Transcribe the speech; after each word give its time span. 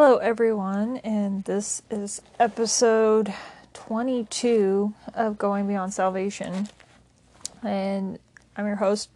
Hello, 0.00 0.18
everyone, 0.18 0.98
and 0.98 1.42
this 1.42 1.82
is 1.90 2.22
episode 2.38 3.34
22 3.72 4.94
of 5.12 5.36
Going 5.36 5.66
Beyond 5.66 5.92
Salvation. 5.92 6.68
And 7.64 8.20
I'm 8.56 8.64
your 8.64 8.76
host, 8.76 9.10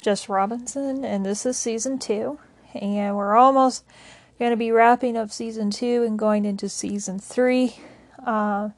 Jess 0.00 0.28
Robinson, 0.28 1.04
and 1.04 1.26
this 1.26 1.44
is 1.44 1.56
season 1.56 1.98
two. 1.98 2.38
And 2.72 3.16
we're 3.16 3.34
almost 3.34 3.84
going 4.38 4.52
to 4.52 4.56
be 4.56 4.70
wrapping 4.70 5.16
up 5.16 5.32
season 5.32 5.72
two 5.72 6.04
and 6.04 6.16
going 6.16 6.44
into 6.44 6.68
season 6.68 7.18
three 7.18 7.74
uh, 8.24 8.68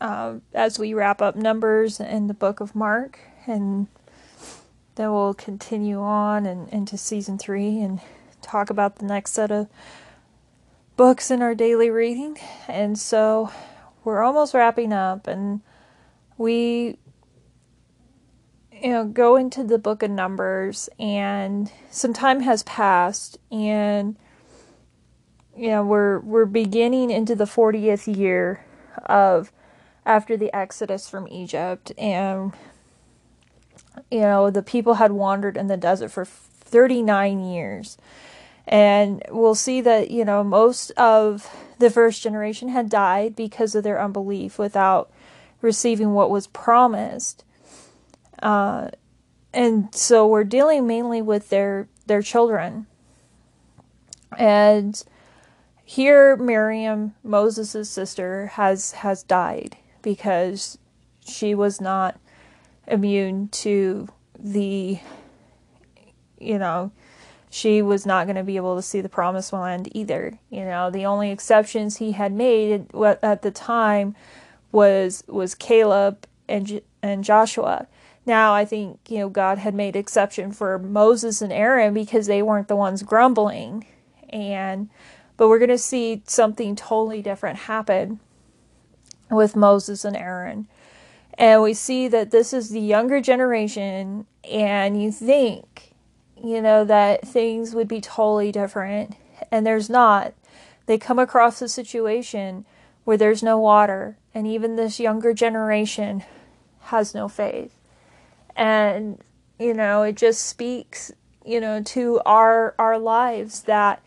uh, 0.00 0.34
as 0.54 0.78
we 0.78 0.94
wrap 0.94 1.20
up 1.20 1.34
Numbers 1.34 1.98
in 1.98 2.28
the 2.28 2.32
book 2.32 2.60
of 2.60 2.76
Mark. 2.76 3.18
And 3.44 3.88
then 4.94 5.12
we'll 5.12 5.34
continue 5.34 6.00
on 6.00 6.46
and 6.46 6.68
into 6.68 6.96
season 6.96 7.38
three 7.38 7.80
and 7.80 8.00
talk 8.48 8.70
about 8.70 8.96
the 8.96 9.04
next 9.04 9.32
set 9.32 9.50
of 9.50 9.68
books 10.96 11.30
in 11.30 11.42
our 11.42 11.54
daily 11.54 11.90
reading. 11.90 12.36
And 12.66 12.98
so 12.98 13.50
we're 14.04 14.22
almost 14.22 14.54
wrapping 14.54 14.92
up 14.92 15.26
and 15.26 15.60
we 16.38 16.98
you 18.72 18.90
know 18.90 19.04
go 19.04 19.36
into 19.36 19.64
the 19.64 19.78
book 19.78 20.02
of 20.02 20.10
numbers 20.10 20.88
and 20.98 21.70
some 21.90 22.12
time 22.12 22.40
has 22.40 22.62
passed 22.62 23.38
and 23.50 24.16
you 25.56 25.68
know 25.68 25.84
we're 25.84 26.20
we're 26.20 26.46
beginning 26.46 27.10
into 27.10 27.34
the 27.34 27.44
40th 27.44 28.14
year 28.16 28.64
of 29.06 29.52
after 30.06 30.36
the 30.36 30.54
exodus 30.54 31.08
from 31.08 31.28
Egypt 31.28 31.92
and 31.98 32.52
you 34.10 34.20
know 34.20 34.48
the 34.48 34.62
people 34.62 34.94
had 34.94 35.12
wandered 35.12 35.56
in 35.56 35.66
the 35.66 35.76
desert 35.76 36.10
for 36.10 36.24
39 36.24 37.44
years 37.44 37.98
and 38.68 39.22
we'll 39.30 39.54
see 39.54 39.80
that, 39.80 40.10
you 40.10 40.26
know, 40.26 40.44
most 40.44 40.90
of 40.90 41.50
the 41.78 41.88
first 41.88 42.22
generation 42.22 42.68
had 42.68 42.90
died 42.90 43.34
because 43.34 43.74
of 43.74 43.82
their 43.82 44.00
unbelief 44.00 44.58
without 44.58 45.10
receiving 45.62 46.12
what 46.12 46.30
was 46.30 46.46
promised. 46.48 47.44
Uh, 48.42 48.88
and 49.54 49.94
so 49.94 50.26
we're 50.26 50.44
dealing 50.44 50.86
mainly 50.86 51.22
with 51.22 51.48
their 51.48 51.88
their 52.06 52.20
children. 52.20 52.86
And 54.36 55.02
here 55.82 56.36
Miriam, 56.36 57.14
Moses' 57.24 57.88
sister, 57.88 58.48
has 58.48 58.92
has 58.92 59.22
died 59.22 59.78
because 60.02 60.76
she 61.26 61.54
was 61.54 61.80
not 61.80 62.20
immune 62.86 63.48
to 63.48 64.08
the 64.38 65.00
you 66.38 66.58
know 66.58 66.92
she 67.50 67.80
was 67.82 68.04
not 68.04 68.26
going 68.26 68.36
to 68.36 68.42
be 68.42 68.56
able 68.56 68.76
to 68.76 68.82
see 68.82 69.00
the 69.00 69.08
promised 69.08 69.52
land 69.52 69.88
either. 69.92 70.38
You 70.50 70.64
know, 70.64 70.90
the 70.90 71.06
only 71.06 71.30
exceptions 71.30 71.96
he 71.96 72.12
had 72.12 72.32
made 72.32 72.86
at 73.22 73.42
the 73.42 73.50
time 73.50 74.14
was 74.72 75.24
was 75.26 75.54
Caleb 75.54 76.26
and 76.48 76.80
and 77.02 77.24
Joshua. 77.24 77.86
Now 78.26 78.52
I 78.52 78.64
think 78.64 79.00
you 79.08 79.18
know 79.18 79.28
God 79.28 79.58
had 79.58 79.74
made 79.74 79.96
exception 79.96 80.52
for 80.52 80.78
Moses 80.78 81.40
and 81.40 81.52
Aaron 81.52 81.94
because 81.94 82.26
they 82.26 82.42
weren't 82.42 82.68
the 82.68 82.76
ones 82.76 83.02
grumbling, 83.02 83.86
and 84.28 84.90
but 85.36 85.48
we're 85.48 85.58
going 85.58 85.68
to 85.70 85.78
see 85.78 86.22
something 86.26 86.76
totally 86.76 87.22
different 87.22 87.60
happen 87.60 88.20
with 89.30 89.56
Moses 89.56 90.04
and 90.04 90.16
Aaron. 90.16 90.66
And 91.34 91.62
we 91.62 91.72
see 91.72 92.08
that 92.08 92.32
this 92.32 92.52
is 92.52 92.70
the 92.70 92.80
younger 92.80 93.20
generation, 93.20 94.26
and 94.44 95.00
you 95.00 95.12
think 95.12 95.87
you 96.42 96.60
know, 96.62 96.84
that 96.84 97.26
things 97.26 97.74
would 97.74 97.88
be 97.88 98.00
totally 98.00 98.52
different. 98.52 99.14
And 99.50 99.66
there's 99.66 99.88
not. 99.90 100.34
They 100.86 100.98
come 100.98 101.18
across 101.18 101.60
a 101.60 101.68
situation 101.68 102.64
where 103.04 103.16
there's 103.16 103.42
no 103.42 103.58
water, 103.58 104.16
and 104.34 104.46
even 104.46 104.76
this 104.76 105.00
younger 105.00 105.32
generation 105.32 106.24
has 106.80 107.14
no 107.14 107.28
faith. 107.28 107.74
And, 108.56 109.18
you 109.58 109.72
know, 109.74 110.02
it 110.02 110.16
just 110.16 110.44
speaks, 110.44 111.12
you 111.44 111.60
know, 111.60 111.82
to 111.82 112.20
our 112.26 112.74
our 112.78 112.98
lives 112.98 113.62
that, 113.62 114.02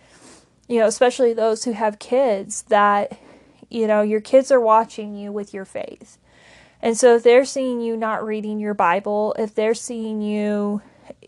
you 0.68 0.80
know, 0.80 0.88
especially 0.88 1.34
those 1.34 1.64
who 1.64 1.72
have 1.72 2.00
kids, 2.00 2.64
that, 2.64 3.18
you 3.70 3.88
know, 3.88 4.02
your 4.02 4.22
kids 4.22 4.52
are 4.52 4.59
watching 4.59 5.16
you 5.16 5.31
with 5.31 5.53
your 5.53 5.66
faith. 5.66 6.18
And 6.81 6.97
so 6.97 7.16
if 7.16 7.24
they're 7.24 7.46
seeing 7.46 7.80
you 7.81 7.96
not 7.96 8.25
reading 8.25 8.59
your 8.59 8.74
Bible, 8.74 9.36
if 9.38 9.53
they're 9.53 9.74
seeing 9.74 10.22
you 10.22 10.81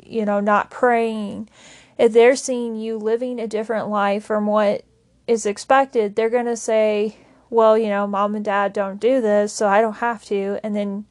you 0.06 0.26
know, 0.26 0.40
not 0.40 0.70
praying, 0.70 1.50
if 1.98 2.14
they're 2.14 2.36
seeing 2.36 2.76
you 2.76 2.98
living 2.98 3.40
a 3.40 3.48
different 3.48 3.90
life 3.90 4.24
from 4.24 4.46
what 4.48 4.84
is 5.28 5.46
expected, 5.46 6.16
they're 6.16 6.30
going 6.30 6.46
to 6.46 6.58
say, 6.58 7.18
well, 7.50 7.78
you 7.78 7.88
know, 7.88 8.08
mom 8.08 8.36
and 8.36 8.44
dad 8.44 8.74
don't 8.74 9.00
do 9.00 9.22
this, 9.22 9.54
so 9.54 9.68
I 9.68 9.82
don't 9.82 9.98
have 9.98 10.26
to. 10.26 10.60
And 10.64 10.76
then, 10.76 11.06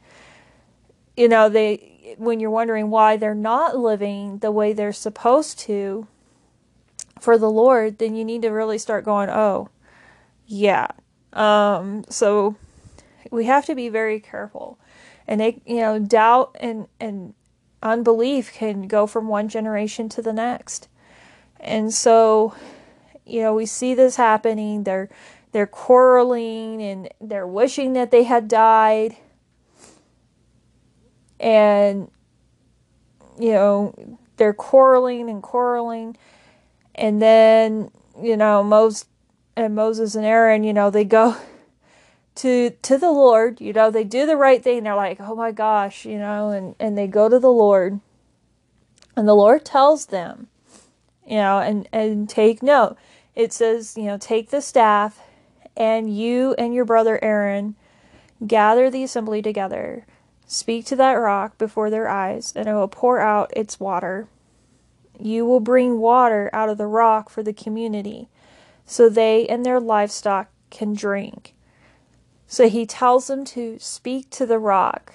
you 1.16 1.28
know, 1.28 1.48
they, 1.48 2.16
when 2.18 2.40
you're 2.40 2.50
wondering 2.50 2.90
why 2.90 3.16
they're 3.16 3.34
not 3.34 3.78
living 3.78 4.38
the 4.38 4.50
way 4.50 4.72
they're 4.72 4.92
supposed 4.92 5.58
to 5.60 6.06
for 7.20 7.38
the 7.38 7.50
Lord, 7.50 7.98
then 7.98 8.16
you 8.16 8.24
need 8.24 8.42
to 8.42 8.48
really 8.48 8.78
start 8.78 9.04
going, 9.04 9.30
oh, 9.30 9.68
yeah. 10.46 10.88
Um, 11.32 12.04
so 12.08 12.56
we 13.30 13.44
have 13.44 13.64
to 13.66 13.74
be 13.74 13.88
very 13.88 14.18
careful. 14.18 14.78
And 15.28 15.40
they, 15.40 15.62
you 15.64 15.76
know, 15.76 16.00
doubt 16.00 16.56
and, 16.60 16.88
and 16.98 17.34
unbelief 17.82 18.52
can 18.52 18.86
go 18.86 19.06
from 19.06 19.28
one 19.28 19.48
generation 19.48 20.08
to 20.10 20.22
the 20.22 20.32
next. 20.32 20.88
And 21.60 21.92
so, 21.92 22.54
you 23.26 23.40
know, 23.40 23.54
we 23.54 23.66
see 23.66 23.94
this 23.94 24.16
happening. 24.16 24.84
They're 24.84 25.08
they're 25.52 25.66
quarreling 25.66 26.82
and 26.82 27.08
they're 27.20 27.46
wishing 27.46 27.92
that 27.92 28.10
they 28.10 28.24
had 28.24 28.48
died. 28.48 29.16
And 31.38 32.10
you 33.38 33.52
know, 33.52 34.18
they're 34.36 34.52
quarreling 34.52 35.28
and 35.30 35.42
quarreling. 35.42 36.16
And 36.94 37.22
then, 37.22 37.90
you 38.20 38.36
know, 38.36 38.62
Moses 38.62 39.06
and 39.56 39.74
Moses 39.74 40.14
and 40.14 40.24
Aaron, 40.24 40.64
you 40.64 40.72
know, 40.72 40.90
they 40.90 41.04
go 41.04 41.36
to 42.36 42.70
to 42.70 42.98
the 42.98 43.10
Lord, 43.10 43.60
you 43.60 43.72
know, 43.72 43.90
they 43.90 44.04
do 44.04 44.26
the 44.26 44.36
right 44.36 44.62
thing. 44.62 44.84
They're 44.84 44.94
like, 44.94 45.20
"Oh 45.20 45.34
my 45.34 45.52
gosh," 45.52 46.04
you 46.04 46.18
know, 46.18 46.50
and 46.50 46.74
and 46.78 46.96
they 46.96 47.06
go 47.06 47.28
to 47.28 47.38
the 47.38 47.52
Lord. 47.52 48.00
And 49.16 49.28
the 49.28 49.34
Lord 49.34 49.64
tells 49.64 50.06
them, 50.06 50.48
you 51.26 51.36
know, 51.36 51.58
and 51.58 51.88
and 51.92 52.28
take 52.28 52.62
note. 52.62 52.96
It 53.34 53.52
says, 53.52 53.96
you 53.96 54.04
know, 54.04 54.18
take 54.18 54.50
the 54.50 54.62
staff 54.62 55.20
and 55.76 56.14
you 56.14 56.54
and 56.58 56.74
your 56.74 56.84
brother 56.84 57.18
Aaron 57.22 57.74
gather 58.46 58.90
the 58.90 59.02
assembly 59.02 59.42
together. 59.42 60.06
Speak 60.46 60.84
to 60.86 60.96
that 60.96 61.12
rock 61.12 61.56
before 61.56 61.88
their 61.88 62.08
eyes, 62.08 62.52
and 62.54 62.68
it 62.68 62.74
will 62.74 62.88
pour 62.88 63.20
out 63.20 63.52
its 63.56 63.80
water. 63.80 64.28
You 65.18 65.46
will 65.46 65.60
bring 65.60 65.98
water 65.98 66.50
out 66.52 66.68
of 66.68 66.78
the 66.78 66.86
rock 66.86 67.30
for 67.30 67.42
the 67.42 67.52
community, 67.52 68.28
so 68.84 69.08
they 69.08 69.46
and 69.46 69.64
their 69.64 69.80
livestock 69.80 70.48
can 70.70 70.92
drink. 70.94 71.54
So 72.52 72.68
he 72.68 72.84
tells 72.84 73.28
them 73.28 73.46
to 73.46 73.78
speak 73.78 74.28
to 74.32 74.44
the 74.44 74.58
rock 74.58 75.14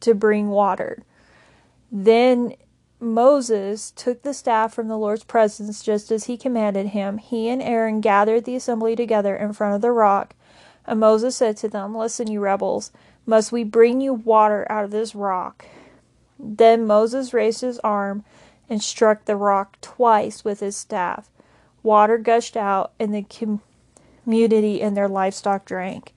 to 0.00 0.14
bring 0.14 0.48
water. 0.48 1.02
Then 1.92 2.54
Moses 2.98 3.90
took 3.90 4.22
the 4.22 4.32
staff 4.32 4.72
from 4.72 4.88
the 4.88 4.96
Lord's 4.96 5.24
presence 5.24 5.82
just 5.82 6.10
as 6.10 6.24
he 6.24 6.38
commanded 6.38 6.86
him. 6.86 7.18
He 7.18 7.50
and 7.50 7.60
Aaron 7.60 8.00
gathered 8.00 8.46
the 8.46 8.56
assembly 8.56 8.96
together 8.96 9.36
in 9.36 9.52
front 9.52 9.74
of 9.74 9.82
the 9.82 9.92
rock. 9.92 10.34
And 10.86 10.98
Moses 10.98 11.36
said 11.36 11.58
to 11.58 11.68
them, 11.68 11.94
Listen, 11.94 12.30
you 12.30 12.40
rebels, 12.40 12.90
must 13.26 13.52
we 13.52 13.62
bring 13.62 14.00
you 14.00 14.14
water 14.14 14.66
out 14.70 14.84
of 14.84 14.92
this 14.92 15.14
rock? 15.14 15.66
Then 16.38 16.86
Moses 16.86 17.34
raised 17.34 17.60
his 17.60 17.78
arm 17.80 18.24
and 18.70 18.82
struck 18.82 19.26
the 19.26 19.36
rock 19.36 19.78
twice 19.82 20.42
with 20.42 20.60
his 20.60 20.74
staff. 20.74 21.28
Water 21.82 22.16
gushed 22.16 22.56
out, 22.56 22.92
and 22.98 23.14
the 23.14 23.26
community 24.24 24.80
and 24.80 24.96
their 24.96 25.06
livestock 25.06 25.66
drank. 25.66 26.13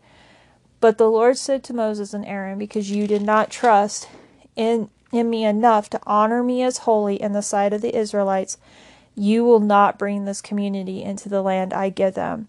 But 0.79 0.97
the 0.97 1.09
Lord 1.09 1.37
said 1.37 1.63
to 1.65 1.73
Moses 1.73 2.13
and 2.13 2.25
Aaron, 2.25 2.59
Because 2.59 2.91
you 2.91 3.07
did 3.07 3.21
not 3.21 3.49
trust 3.49 4.07
in, 4.55 4.89
in 5.11 5.29
me 5.29 5.43
enough 5.43 5.89
to 5.91 5.99
honor 6.05 6.43
me 6.43 6.61
as 6.63 6.79
holy 6.79 7.21
in 7.21 7.33
the 7.33 7.41
sight 7.41 7.73
of 7.73 7.81
the 7.81 7.97
Israelites, 7.97 8.57
you 9.15 9.43
will 9.43 9.59
not 9.59 9.97
bring 9.97 10.25
this 10.25 10.41
community 10.41 11.01
into 11.03 11.29
the 11.29 11.41
land 11.41 11.73
I 11.73 11.89
give 11.89 12.13
them. 12.13 12.47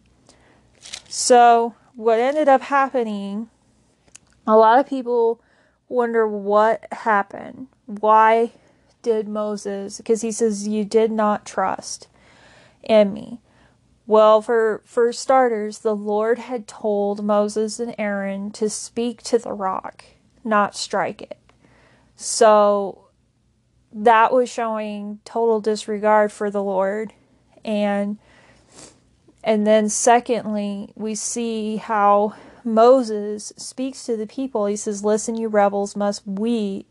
So, 1.09 1.75
what 1.95 2.19
ended 2.19 2.49
up 2.49 2.63
happening, 2.63 3.49
a 4.47 4.57
lot 4.57 4.79
of 4.79 4.87
people 4.87 5.41
wonder 5.89 6.29
what 6.29 6.87
happened. 6.93 7.69
Why 7.87 8.53
did 9.03 9.27
Moses, 9.27 9.97
because 9.97 10.21
he 10.21 10.31
says, 10.31 10.69
You 10.69 10.85
did 10.85 11.11
not 11.11 11.47
trust 11.47 12.09
in 12.83 13.15
me. 13.15 13.41
Well, 14.09 14.43
for, 14.43 14.83
for 14.85 15.13
starters, 15.13 15.79
the 15.79 15.95
Lord 15.95 16.41
had 16.41 16.67
told 16.67 17.25
Moses 17.25 17.79
and 17.79 17.95
Aaron 17.99 18.51
to 18.53 18.69
speak 18.69 19.23
to 19.25 19.39
the 19.39 19.53
rock, 19.53 20.05
not 20.43 20.75
strike 20.75 21.23
it. 21.23 21.39
So 22.17 23.09
that 23.93 24.33
was 24.33 24.49
showing 24.49 25.21
total 25.25 25.61
disregard 25.61 26.33
for 26.33 26.51
the 26.51 26.63
Lord 26.63 27.13
And 27.65 28.19
and 29.45 29.67
then 29.67 29.89
secondly, 29.89 30.93
we 30.97 31.15
see 31.15 31.77
how 31.77 32.35
Moses 32.65 33.53
speaks 33.57 34.05
to 34.07 34.17
the 34.17 34.27
people. 34.27 34.67
He 34.67 34.77
says, 34.77 35.05
"Listen, 35.05 35.37
you 35.37 35.49
rebels, 35.49 35.97
must 35.97 36.27
we 36.27 36.87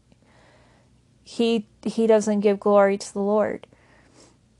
he 1.24 1.68
he 1.84 2.08
doesn't 2.08 2.42
give 2.42 2.60
glory 2.60 2.98
to 2.98 3.14
the 3.14 3.22
Lord. 3.22 3.68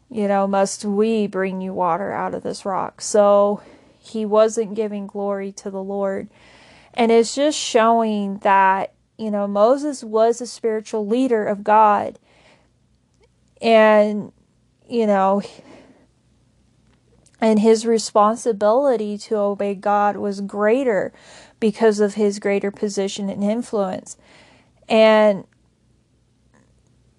You 0.10 0.28
know, 0.28 0.48
must 0.48 0.86
we 0.86 1.28
bring 1.28 1.62
you 1.62 1.74
water 1.74 2.12
out 2.12 2.34
of 2.34 2.44
this 2.44 2.66
rock?" 2.66 3.02
So 3.02 3.62
he 4.00 4.26
wasn't 4.26 4.76
giving 4.76 5.08
glory 5.08 5.52
to 5.54 5.70
the 5.70 5.84
Lord. 5.84 6.30
And 6.94 7.12
it's 7.12 7.36
just 7.36 7.58
showing 7.58 8.38
that, 8.40 8.94
you 9.18 9.30
know, 9.30 9.48
Moses 9.48 10.04
was 10.04 10.42
a 10.42 10.48
spiritual 10.48 11.06
leader 11.06 11.46
of 11.46 11.64
God. 11.64 12.18
And, 13.62 14.32
you 14.88 15.06
know, 15.06 15.42
and 17.40 17.60
his 17.60 17.86
responsibility 17.86 19.18
to 19.18 19.36
obey 19.38 19.76
God 19.76 20.18
was 20.18 20.42
greater 20.42 21.14
because 21.60 22.00
of 22.00 22.16
his 22.16 22.40
greater 22.40 22.72
position 22.72 23.30
and 23.30 23.44
influence. 23.44 24.18
And 24.90 25.46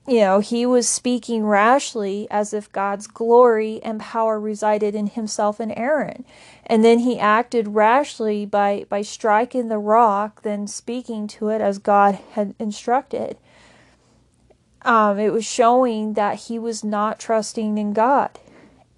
you 0.09 0.21
know, 0.21 0.41
he 0.41 0.65
was 0.65 0.89
speaking 0.89 1.45
rashly 1.45 2.27
as 2.31 2.55
if 2.55 2.73
God's 2.73 3.07
glory 3.07 3.79
and 3.83 4.01
power 4.01 4.41
resided 4.41 4.95
in 4.95 5.09
himself 5.09 5.61
and 5.61 5.73
Aaron. 5.77 6.25
And 6.65 6.83
then 6.83 7.01
he 7.01 7.19
acted 7.19 7.75
rashly 7.75 8.47
by, 8.47 8.87
by 8.89 9.03
striking 9.03 9.69
the 9.69 9.79
rock, 9.79 10.43
then 10.43 10.67
speaking 10.67 11.27
to 11.29 11.51
it 11.51 11.61
as 11.61 11.79
God 11.79 12.19
had 12.33 12.55
instructed. 12.59 13.37
Um, 14.81 15.19
it 15.19 15.31
was 15.31 15.45
showing 15.45 16.15
that 16.15 16.37
he 16.37 16.59
was 16.59 16.83
not 16.83 17.21
trusting 17.21 17.77
in 17.77 17.93
God 17.93 18.31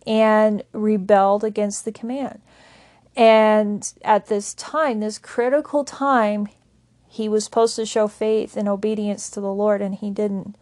and 0.07 0.63
rebelled 0.73 1.43
against 1.43 1.85
the 1.85 1.93
command. 1.93 2.41
And 3.17 3.93
at 4.05 4.27
this 4.27 4.55
time, 4.55 5.01
this 5.01 5.19
critical 5.19 5.85
time, 5.85 6.49
he 7.09 7.29
was 7.29 7.43
supposed 7.43 7.75
to 7.77 7.85
show 7.85 8.07
faith 8.07 8.57
and 8.57 8.69
obedience 8.69 9.29
to 9.31 9.41
the 9.41 9.53
Lord, 9.53 9.83
and 9.83 9.97
he 9.97 10.11
didn't 10.11 10.55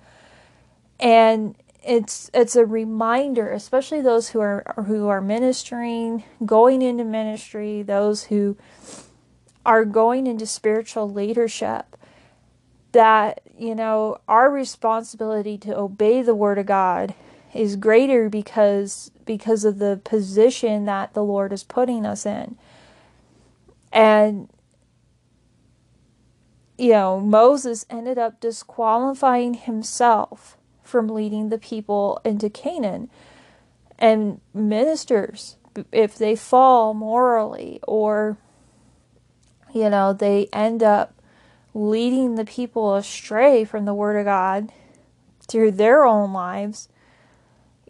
and 1.00 1.54
it's 1.82 2.30
it's 2.34 2.56
a 2.56 2.66
reminder 2.66 3.50
especially 3.52 4.00
those 4.00 4.30
who 4.30 4.40
are 4.40 4.64
who 4.86 5.08
are 5.08 5.20
ministering 5.20 6.24
going 6.44 6.82
into 6.82 7.04
ministry 7.04 7.82
those 7.82 8.24
who 8.24 8.56
are 9.64 9.84
going 9.84 10.26
into 10.26 10.46
spiritual 10.46 11.08
leadership 11.10 11.96
that 12.92 13.40
you 13.56 13.74
know 13.74 14.18
our 14.28 14.50
responsibility 14.50 15.58
to 15.58 15.76
obey 15.76 16.22
the 16.22 16.34
word 16.34 16.58
of 16.58 16.66
God 16.66 17.14
is 17.54 17.76
greater 17.76 18.28
because 18.28 19.10
because 19.24 19.64
of 19.64 19.78
the 19.78 20.00
position 20.04 20.84
that 20.86 21.14
the 21.14 21.22
Lord 21.22 21.52
is 21.52 21.64
putting 21.64 22.06
us 22.06 22.26
in. 22.26 22.56
And 23.92 24.48
you 26.76 26.90
know 26.90 27.20
Moses 27.20 27.86
ended 27.90 28.18
up 28.18 28.40
disqualifying 28.40 29.54
himself 29.54 30.57
from 30.88 31.08
leading 31.08 31.50
the 31.50 31.58
people 31.58 32.20
into 32.24 32.48
Canaan. 32.48 33.10
And 33.98 34.40
ministers, 34.54 35.56
if 35.92 36.16
they 36.16 36.34
fall 36.34 36.94
morally 36.94 37.80
or, 37.86 38.38
you 39.74 39.90
know, 39.90 40.12
they 40.12 40.48
end 40.52 40.82
up 40.82 41.14
leading 41.74 42.34
the 42.34 42.44
people 42.44 42.94
astray 42.94 43.64
from 43.64 43.84
the 43.84 43.94
Word 43.94 44.18
of 44.18 44.24
God 44.24 44.72
through 45.46 45.72
their 45.72 46.04
own 46.04 46.32
lives, 46.32 46.88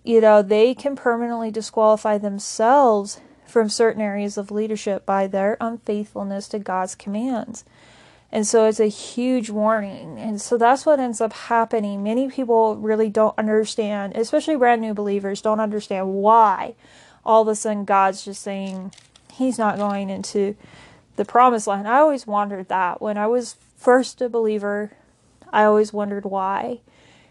you 0.02 0.20
know, 0.20 0.42
they 0.42 0.74
can 0.74 0.96
permanently 0.96 1.50
disqualify 1.50 2.18
themselves 2.18 3.20
from 3.46 3.68
certain 3.68 4.02
areas 4.02 4.36
of 4.36 4.50
leadership 4.50 5.06
by 5.06 5.26
their 5.26 5.56
unfaithfulness 5.60 6.48
to 6.48 6.58
God's 6.58 6.94
commands. 6.94 7.64
And 8.30 8.46
so 8.46 8.66
it's 8.66 8.80
a 8.80 8.86
huge 8.86 9.48
warning. 9.48 10.18
And 10.18 10.40
so 10.40 10.58
that's 10.58 10.84
what 10.84 11.00
ends 11.00 11.20
up 11.20 11.32
happening. 11.32 12.02
Many 12.02 12.28
people 12.28 12.76
really 12.76 13.08
don't 13.08 13.38
understand, 13.38 14.14
especially 14.16 14.56
brand 14.56 14.82
new 14.82 14.92
believers, 14.92 15.40
don't 15.40 15.60
understand 15.60 16.12
why 16.14 16.74
all 17.24 17.42
of 17.42 17.48
a 17.48 17.54
sudden 17.54 17.84
God's 17.84 18.24
just 18.24 18.42
saying 18.42 18.92
he's 19.32 19.58
not 19.58 19.76
going 19.76 20.10
into 20.10 20.56
the 21.16 21.24
promised 21.24 21.66
land. 21.66 21.88
I 21.88 21.98
always 21.98 22.26
wondered 22.26 22.68
that. 22.68 23.00
When 23.00 23.16
I 23.16 23.26
was 23.26 23.56
first 23.76 24.20
a 24.20 24.28
believer, 24.28 24.92
I 25.52 25.64
always 25.64 25.92
wondered 25.92 26.24
why. 26.24 26.80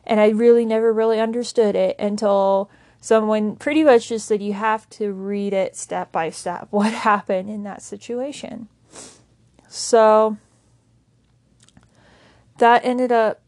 And 0.05 0.19
I 0.19 0.29
really 0.29 0.65
never 0.65 0.93
really 0.93 1.19
understood 1.19 1.75
it 1.75 1.95
until 1.99 2.69
someone 3.01 3.55
pretty 3.55 3.83
much 3.83 4.09
just 4.09 4.27
said 4.27 4.41
you 4.41 4.53
have 4.53 4.89
to 4.91 5.11
read 5.11 5.53
it 5.53 5.75
step 5.75 6.11
by 6.11 6.29
step 6.29 6.67
what 6.71 6.93
happened 7.07 7.49
in 7.49 7.63
that 7.63 7.81
situation. 7.81 8.67
So 9.67 10.37
that 12.57 12.83
ended 12.83 13.11
up 13.11 13.41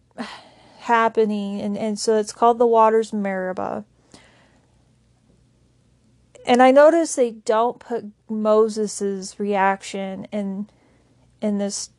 happening 0.80 1.62
and, 1.62 1.78
and 1.78 2.00
so 2.00 2.18
it's 2.18 2.34
called 2.34 2.58
the 2.58 2.68
waters 2.68 3.14
Meribah. 3.14 3.86
And 6.46 6.64
I 6.64 6.72
notice 6.72 7.14
they 7.14 7.32
don't 7.32 7.80
put 7.80 8.06
Moses's 8.28 9.40
reaction 9.40 10.26
in 10.32 10.68
in 11.42 11.60
this 11.60 11.92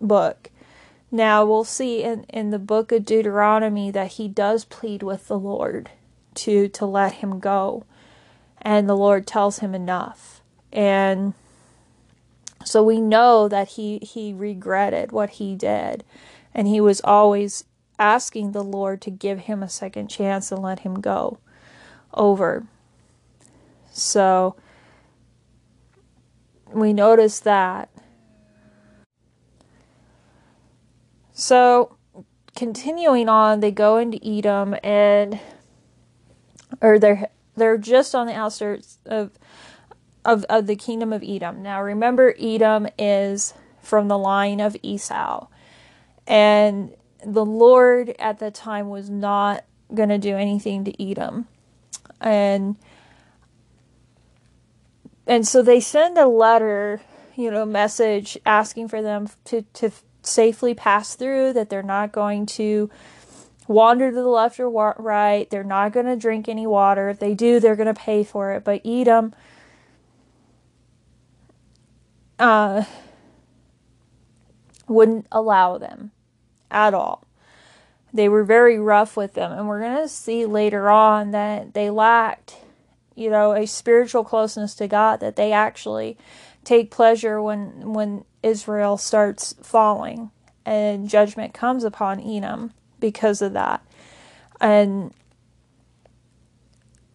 book. 0.00 0.50
Now 1.10 1.44
we'll 1.44 1.64
see 1.64 2.02
in, 2.02 2.24
in 2.24 2.50
the 2.50 2.58
book 2.58 2.92
of 2.92 3.04
Deuteronomy 3.04 3.90
that 3.90 4.12
he 4.12 4.28
does 4.28 4.64
plead 4.64 5.02
with 5.02 5.26
the 5.26 5.38
Lord 5.38 5.90
to 6.34 6.68
to 6.68 6.86
let 6.86 7.14
him 7.14 7.40
go. 7.40 7.84
And 8.62 8.88
the 8.88 8.96
Lord 8.96 9.26
tells 9.26 9.58
him 9.58 9.74
enough. 9.74 10.40
And 10.72 11.34
so 12.64 12.82
we 12.82 13.00
know 13.00 13.48
that 13.48 13.70
he 13.70 13.98
he 13.98 14.32
regretted 14.32 15.10
what 15.10 15.30
he 15.30 15.56
did 15.56 16.04
and 16.56 16.66
he 16.66 16.80
was 16.80 17.02
always 17.04 17.64
asking 17.98 18.52
the 18.52 18.64
Lord 18.64 19.02
to 19.02 19.10
give 19.10 19.40
him 19.40 19.62
a 19.62 19.68
second 19.68 20.08
chance 20.08 20.50
and 20.50 20.62
let 20.62 20.80
him 20.80 21.02
go 21.02 21.38
over. 22.14 22.66
So 23.92 24.56
we 26.72 26.94
notice 26.94 27.40
that. 27.40 27.90
So 31.34 31.96
continuing 32.56 33.28
on, 33.28 33.60
they 33.60 33.70
go 33.70 33.98
into 33.98 34.18
Edom 34.26 34.76
and 34.82 35.38
or 36.80 36.98
they're 36.98 37.28
they're 37.54 37.76
just 37.76 38.14
on 38.14 38.26
the 38.26 38.34
outskirts 38.34 38.96
of 39.04 39.32
of, 40.24 40.44
of 40.44 40.66
the 40.66 40.76
kingdom 40.76 41.12
of 41.12 41.22
Edom. 41.22 41.62
Now 41.62 41.82
remember 41.82 42.34
Edom 42.40 42.88
is 42.98 43.52
from 43.82 44.08
the 44.08 44.18
line 44.18 44.58
of 44.58 44.74
Esau. 44.82 45.48
And 46.26 46.94
the 47.24 47.44
Lord 47.44 48.14
at 48.18 48.38
that 48.40 48.54
time 48.54 48.88
was 48.88 49.08
not 49.08 49.64
going 49.94 50.08
to 50.08 50.18
do 50.18 50.36
anything 50.36 50.84
to 50.84 51.02
Edom. 51.02 51.46
And 52.20 52.76
and 55.26 55.46
so 55.46 55.60
they 55.60 55.80
send 55.80 56.18
a 56.18 56.26
letter, 56.26 57.00
you 57.34 57.50
know, 57.50 57.64
message 57.64 58.38
asking 58.46 58.88
for 58.88 59.02
them 59.02 59.28
to 59.46 59.62
to 59.74 59.90
safely 60.22 60.74
pass 60.74 61.14
through 61.14 61.52
that 61.52 61.70
they're 61.70 61.82
not 61.82 62.12
going 62.12 62.46
to 62.46 62.90
wander 63.68 64.10
to 64.10 64.16
the 64.16 64.26
left 64.26 64.58
or 64.60 64.94
right. 64.98 65.48
They're 65.50 65.64
not 65.64 65.92
going 65.92 66.06
to 66.06 66.16
drink 66.16 66.48
any 66.48 66.66
water. 66.66 67.08
If 67.08 67.18
they 67.18 67.34
do, 67.34 67.60
they're 67.60 67.76
going 67.76 67.92
to 67.92 67.94
pay 67.94 68.24
for 68.24 68.52
it. 68.52 68.64
But 68.64 68.82
Edom 68.84 69.34
uh, 72.38 72.84
wouldn't 74.88 75.26
allow 75.32 75.78
them 75.78 76.12
at 76.76 76.94
all. 76.94 77.24
They 78.12 78.28
were 78.28 78.44
very 78.44 78.78
rough 78.78 79.16
with 79.16 79.34
them, 79.34 79.50
and 79.50 79.66
we're 79.66 79.80
going 79.80 79.96
to 79.96 80.08
see 80.08 80.46
later 80.46 80.88
on 80.90 81.32
that 81.32 81.74
they 81.74 81.90
lacked, 81.90 82.56
you 83.14 83.30
know, 83.30 83.52
a 83.52 83.66
spiritual 83.66 84.22
closeness 84.22 84.74
to 84.76 84.86
God, 84.86 85.20
that 85.20 85.36
they 85.36 85.52
actually 85.52 86.16
take 86.62 86.90
pleasure 86.90 87.40
when 87.42 87.92
when 87.92 88.24
Israel 88.42 88.96
starts 88.96 89.54
falling 89.62 90.30
and 90.64 91.08
judgment 91.08 91.54
comes 91.54 91.84
upon 91.84 92.20
Edom 92.20 92.72
because 93.00 93.40
of 93.40 93.52
that. 93.54 93.84
And 94.60 95.14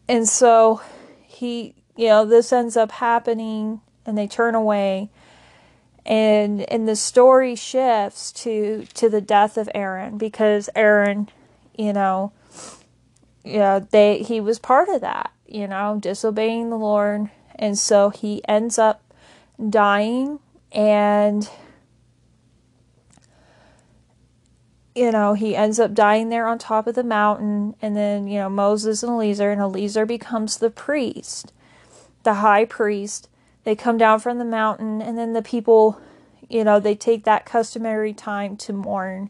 and 0.08 0.28
so 0.28 0.82
he, 1.22 1.76
you 1.96 2.08
know, 2.08 2.26
this 2.26 2.52
ends 2.52 2.76
up 2.76 2.92
happening 2.92 3.82
and 4.06 4.18
they 4.18 4.28
turn 4.28 4.56
away 4.56 5.10
and 6.06 6.62
and 6.72 6.88
the 6.88 6.96
story 6.96 7.56
shifts 7.56 8.32
to 8.32 8.86
to 8.94 9.10
the 9.10 9.22
death 9.22 9.58
of 9.58 9.70
Aaron 9.74 10.18
because 10.18 10.70
Aaron, 10.76 11.30
you 11.78 11.94
know, 11.94 12.32
yeah, 13.44 13.80
they 13.80 14.20
he 14.20 14.40
was 14.40 14.60
part 14.60 14.90
of 14.90 15.02
that, 15.02 15.32
you 15.48 15.68
know, 15.68 15.98
disobeying 16.00 16.70
the 16.70 16.78
Lord, 16.78 17.30
and 17.56 17.78
so 17.78 18.10
he 18.10 18.42
ends 18.48 18.78
up 18.80 19.04
dying 19.70 20.40
and 20.72 21.50
you 24.96 25.12
know, 25.12 25.34
he 25.34 25.56
ends 25.56 25.80
up 25.80 25.94
dying 25.94 26.30
there 26.30 26.48
on 26.48 26.58
top 26.58 26.88
of 26.88 26.96
the 26.96 27.04
mountain. 27.04 27.76
And 27.82 27.96
then, 27.96 28.28
you 28.28 28.40
know, 28.40 28.50
Moses 28.50 29.04
and 29.04 29.12
Eleazar, 29.12 29.52
and 29.52 29.62
Eleazar 29.62 30.06
becomes 30.06 30.58
the 30.58 30.70
priest, 30.70 31.54
the 32.24 32.36
high 32.36 32.66
priest. 32.66 33.30
They 33.64 33.76
come 33.76 33.98
down 33.98 34.20
from 34.20 34.38
the 34.40 34.46
mountain, 34.46 35.02
and 35.02 35.18
then 35.18 35.34
the 35.34 35.42
people, 35.42 36.00
you 36.50 36.64
know, 36.64 36.80
they 36.80 36.96
take 36.96 37.24
that 37.26 37.46
customary 37.46 38.14
time 38.14 38.58
to 38.58 38.74
mourn 38.74 39.30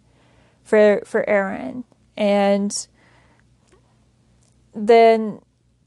for 0.64 1.02
for 1.06 1.28
Aaron. 1.30 1.84
And 2.16 2.88
then, 4.74 5.42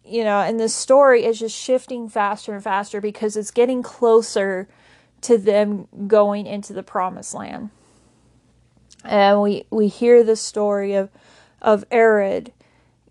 you 0.05 0.25
know, 0.25 0.41
and 0.41 0.61
the 0.61 0.69
story 0.69 1.25
is 1.25 1.39
just 1.39 1.57
shifting 1.57 2.09
faster 2.09 2.53
and 2.53 2.63
faster 2.63 3.01
because 3.01 3.37
it's 3.37 3.51
getting 3.51 3.83
closer 3.83 4.69
to 5.23 5.39
them 5.39 5.89
going 6.07 6.47
into 6.47 6.73
the 6.73 6.83
promised 6.83 7.33
land 7.35 7.71
and 9.05 9.43
we 9.43 9.67
we 9.71 9.89
hear 9.89 10.25
the 10.25 10.37
story 10.37 10.95
of 10.95 11.11
of 11.61 11.85
Arad. 11.93 12.53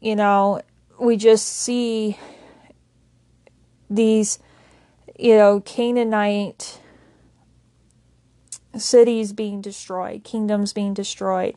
You 0.02 0.16
know, 0.16 0.62
we 1.00 1.16
just 1.16 1.48
see 1.48 2.18
these, 3.90 4.40
you 5.18 5.36
know, 5.36 5.62
Canaanite 5.62 6.80
cities 8.78 9.34
being 9.34 9.62
destroyed, 9.62 10.24
kingdoms 10.24 10.74
being 10.74 10.94
destroyed. 10.94 11.56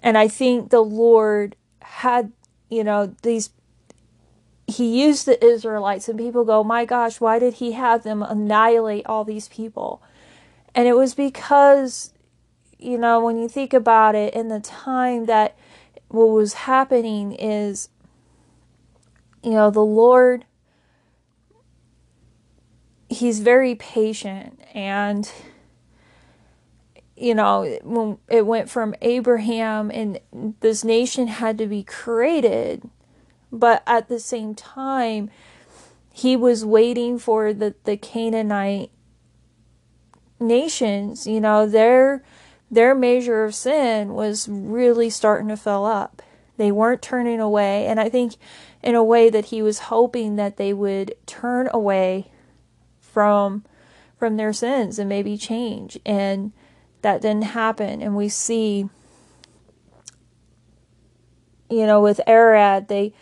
And 0.00 0.16
I 0.16 0.28
think 0.28 0.70
the 0.70 0.80
Lord 0.80 1.56
had, 1.80 2.32
you 2.68 2.84
know, 2.84 3.14
these 3.22 3.50
he 4.68 5.02
used 5.02 5.26
the 5.26 5.44
Israelites 5.44 6.08
and 6.08 6.18
people 6.18 6.44
go, 6.44 6.64
"My 6.64 6.84
gosh, 6.84 7.20
why 7.20 7.38
did 7.38 7.54
he 7.54 7.72
have 7.72 8.04
them 8.04 8.22
annihilate 8.22 9.06
all 9.06 9.24
these 9.24 9.48
people?" 9.48 10.00
And 10.74 10.88
it 10.88 10.94
was 10.94 11.14
because 11.14 12.12
you 12.82 12.98
know, 12.98 13.20
when 13.20 13.38
you 13.38 13.48
think 13.48 13.72
about 13.72 14.14
it, 14.14 14.34
in 14.34 14.48
the 14.48 14.58
time 14.60 15.26
that 15.26 15.56
what 16.08 16.26
was 16.26 16.54
happening 16.54 17.32
is, 17.32 17.88
you 19.42 19.52
know, 19.52 19.70
the 19.70 19.84
Lord, 19.84 20.44
He's 23.12 23.40
very 23.40 23.74
patient. 23.74 24.60
And, 24.74 25.30
you 27.16 27.34
know, 27.34 27.78
when 27.84 28.18
it 28.28 28.46
went 28.46 28.70
from 28.70 28.94
Abraham 29.02 29.90
and 29.90 30.18
this 30.60 30.82
nation 30.82 31.28
had 31.28 31.58
to 31.58 31.66
be 31.66 31.82
created, 31.82 32.88
but 33.52 33.82
at 33.86 34.08
the 34.08 34.18
same 34.18 34.54
time, 34.54 35.30
He 36.12 36.36
was 36.36 36.64
waiting 36.64 37.18
for 37.18 37.54
the, 37.54 37.74
the 37.84 37.96
Canaanite 37.96 38.90
nations, 40.38 41.26
you 41.26 41.40
know, 41.40 41.66
they're 41.66 42.22
their 42.70 42.94
measure 42.94 43.44
of 43.44 43.54
sin 43.54 44.14
was 44.14 44.48
really 44.48 45.10
starting 45.10 45.48
to 45.48 45.56
fill 45.58 45.84
up. 45.84 46.22
They 46.56 46.72
weren't 46.72 47.02
turning 47.02 47.38
away. 47.38 47.86
And 47.86 48.00
I 48.00 48.08
think, 48.08 48.36
in 48.82 48.94
a 48.94 49.04
way, 49.04 49.28
that 49.28 49.46
he 49.46 49.60
was 49.60 49.78
hoping 49.78 50.36
that 50.36 50.56
they 50.56 50.72
would 50.72 51.14
turn 51.26 51.68
away 51.70 52.31
from 53.12 53.64
from 54.18 54.36
their 54.36 54.52
sins 54.52 54.98
and 54.98 55.08
maybe 55.08 55.36
change 55.36 55.98
and 56.06 56.52
that 57.02 57.20
didn't 57.20 57.42
happen 57.42 58.00
and 58.00 58.16
we 58.16 58.28
see 58.28 58.88
you 61.68 61.86
know 61.86 62.00
with 62.00 62.20
arad 62.26 62.88
they 62.88 63.12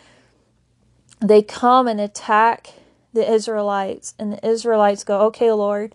they 1.19 1.41
come 1.41 1.87
and 1.87 1.99
attack 1.99 2.73
the 3.13 3.29
israelites 3.31 4.13
and 4.19 4.33
the 4.33 4.47
israelites 4.47 5.03
go 5.03 5.21
okay 5.21 5.51
lord 5.51 5.93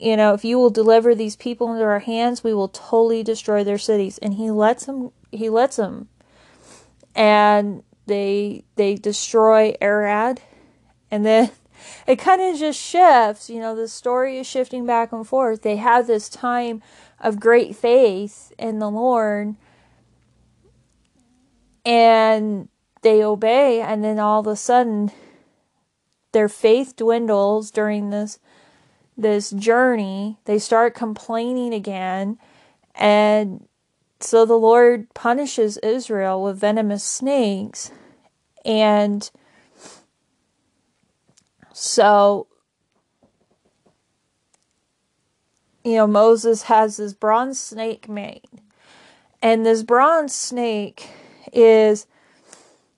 you 0.00 0.16
know, 0.16 0.32
if 0.32 0.46
you 0.46 0.58
will 0.58 0.70
deliver 0.70 1.14
these 1.14 1.36
people 1.36 1.70
into 1.72 1.84
our 1.84 1.98
hands, 1.98 2.42
we 2.42 2.54
will 2.54 2.68
totally 2.68 3.22
destroy 3.22 3.62
their 3.62 3.76
cities. 3.76 4.16
And 4.18 4.34
he 4.34 4.50
lets 4.50 4.86
them. 4.86 5.12
He 5.30 5.50
lets 5.50 5.76
them, 5.76 6.08
and 7.14 7.84
they 8.06 8.64
they 8.74 8.96
destroy 8.96 9.76
Arad, 9.80 10.40
and 11.10 11.24
then 11.24 11.50
it 12.06 12.16
kind 12.16 12.40
of 12.40 12.58
just 12.58 12.80
shifts. 12.80 13.50
You 13.50 13.60
know, 13.60 13.74
the 13.74 13.88
story 13.88 14.38
is 14.38 14.46
shifting 14.46 14.86
back 14.86 15.12
and 15.12 15.26
forth. 15.26 15.62
They 15.62 15.76
have 15.76 16.06
this 16.06 16.28
time 16.28 16.82
of 17.20 17.40
great 17.40 17.76
faith 17.76 18.52
in 18.58 18.78
the 18.78 18.90
Lord, 18.90 19.54
and 21.84 22.68
they 23.02 23.22
obey, 23.22 23.80
and 23.80 24.04
then 24.04 24.18
all 24.18 24.40
of 24.40 24.46
a 24.46 24.56
sudden, 24.56 25.10
their 26.32 26.48
faith 26.48 26.96
dwindles 26.96 27.70
during 27.70 28.10
this 28.10 28.38
this 29.20 29.50
journey, 29.50 30.38
they 30.44 30.58
start 30.58 30.94
complaining 30.94 31.74
again. 31.74 32.38
And 32.94 33.68
so 34.20 34.44
the 34.44 34.58
Lord 34.58 35.12
punishes 35.14 35.76
Israel 35.78 36.42
with 36.42 36.58
venomous 36.58 37.04
snakes. 37.04 37.90
And 38.64 39.30
so, 41.80 42.46
you 45.82 45.94
know, 45.94 46.06
Moses 46.06 46.64
has 46.64 46.98
this 46.98 47.14
bronze 47.14 47.58
snake 47.58 48.06
made. 48.06 48.44
And 49.40 49.64
this 49.64 49.82
bronze 49.82 50.34
snake 50.34 51.08
is, 51.54 52.06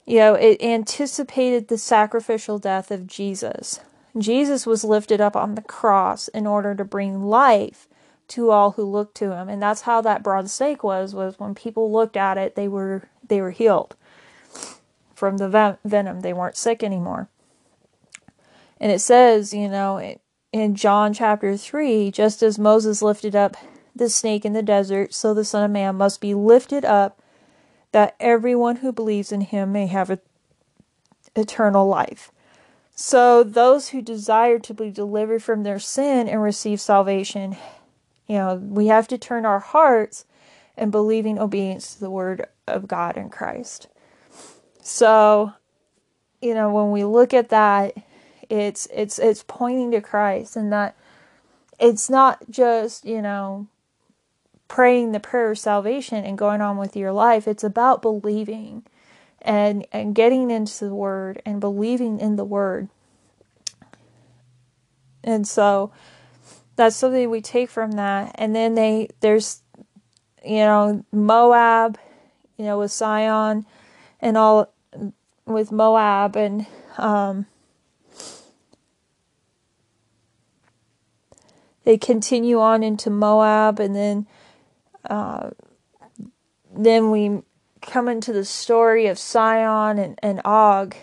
you 0.04 0.18
know, 0.18 0.34
it 0.34 0.60
anticipated 0.60 1.68
the 1.68 1.78
sacrificial 1.78 2.58
death 2.58 2.90
of 2.90 3.06
Jesus. 3.06 3.78
Jesus 4.18 4.66
was 4.66 4.82
lifted 4.82 5.20
up 5.20 5.36
on 5.36 5.54
the 5.54 5.62
cross 5.62 6.26
in 6.26 6.44
order 6.44 6.74
to 6.74 6.84
bring 6.84 7.22
life 7.22 7.86
to 8.26 8.50
all 8.50 8.72
who 8.72 8.82
looked 8.82 9.14
to 9.18 9.30
him. 9.30 9.48
And 9.48 9.62
that's 9.62 9.82
how 9.82 10.00
that 10.00 10.24
bronze 10.24 10.52
snake 10.52 10.82
was 10.82 11.14
was 11.14 11.38
when 11.38 11.54
people 11.54 11.92
looked 11.92 12.16
at 12.16 12.36
it, 12.36 12.56
they 12.56 12.66
were 12.66 13.04
they 13.28 13.40
were 13.40 13.52
healed 13.52 13.94
from 15.14 15.36
the 15.36 15.78
venom. 15.84 16.22
They 16.22 16.32
weren't 16.32 16.56
sick 16.56 16.82
anymore. 16.82 17.28
And 18.82 18.90
it 18.90 18.98
says, 18.98 19.54
you 19.54 19.68
know, 19.68 20.16
in 20.52 20.74
John 20.74 21.12
chapter 21.14 21.56
3, 21.56 22.10
just 22.10 22.42
as 22.42 22.58
Moses 22.58 23.00
lifted 23.00 23.36
up 23.36 23.56
the 23.94 24.10
snake 24.10 24.44
in 24.44 24.54
the 24.54 24.62
desert, 24.62 25.14
so 25.14 25.32
the 25.32 25.44
Son 25.44 25.62
of 25.62 25.70
Man 25.70 25.94
must 25.94 26.20
be 26.20 26.34
lifted 26.34 26.84
up 26.84 27.22
that 27.92 28.16
everyone 28.18 28.76
who 28.76 28.90
believes 28.90 29.30
in 29.30 29.42
him 29.42 29.70
may 29.70 29.86
have 29.86 30.18
eternal 31.36 31.86
life. 31.86 32.32
So 32.96 33.44
those 33.44 33.90
who 33.90 34.02
desire 34.02 34.58
to 34.58 34.74
be 34.74 34.90
delivered 34.90 35.44
from 35.44 35.62
their 35.62 35.78
sin 35.78 36.26
and 36.28 36.42
receive 36.42 36.80
salvation, 36.80 37.56
you 38.26 38.36
know, 38.36 38.56
we 38.56 38.88
have 38.88 39.06
to 39.08 39.16
turn 39.16 39.46
our 39.46 39.60
hearts 39.60 40.24
and 40.76 40.90
believing 40.90 41.38
obedience 41.38 41.94
to 41.94 42.00
the 42.00 42.10
word 42.10 42.46
of 42.66 42.88
God 42.88 43.16
in 43.16 43.28
Christ. 43.28 43.86
So, 44.82 45.52
you 46.40 46.54
know, 46.54 46.72
when 46.72 46.90
we 46.90 47.04
look 47.04 47.32
at 47.32 47.50
that, 47.50 47.94
it's 48.52 48.86
it's 48.92 49.18
it's 49.18 49.42
pointing 49.48 49.90
to 49.92 50.02
Christ 50.02 50.56
and 50.56 50.70
that 50.72 50.94
it's 51.80 52.10
not 52.10 52.50
just, 52.50 53.06
you 53.06 53.22
know, 53.22 53.66
praying 54.68 55.12
the 55.12 55.20
prayer 55.20 55.50
of 55.50 55.58
salvation 55.58 56.24
and 56.24 56.36
going 56.36 56.60
on 56.60 56.76
with 56.76 56.94
your 56.94 57.12
life. 57.12 57.48
It's 57.48 57.64
about 57.64 58.02
believing 58.02 58.84
and 59.40 59.86
and 59.90 60.14
getting 60.14 60.50
into 60.50 60.84
the 60.84 60.94
word 60.94 61.40
and 61.46 61.60
believing 61.60 62.20
in 62.20 62.36
the 62.36 62.44
word. 62.44 62.88
And 65.24 65.48
so 65.48 65.90
that's 66.76 66.96
something 66.96 67.30
we 67.30 67.40
take 67.40 67.70
from 67.70 67.92
that. 67.92 68.34
And 68.34 68.54
then 68.54 68.74
they 68.74 69.08
there's 69.20 69.62
you 70.44 70.56
know 70.56 71.06
Moab, 71.10 71.98
you 72.58 72.66
know 72.66 72.80
with 72.80 72.92
Sihon 72.92 73.64
and 74.20 74.36
all 74.36 74.70
with 75.46 75.72
Moab 75.72 76.36
and 76.36 76.66
um 76.98 77.46
they 81.84 81.98
continue 81.98 82.60
on 82.60 82.82
into 82.82 83.10
Moab 83.10 83.80
and 83.80 83.94
then 83.94 84.26
uh, 85.08 85.50
then 86.74 87.10
we 87.10 87.42
come 87.80 88.08
into 88.08 88.32
the 88.32 88.44
story 88.44 89.06
of 89.06 89.18
Sihon 89.18 89.98
and, 89.98 90.18
and 90.22 90.40
Og, 90.44 90.94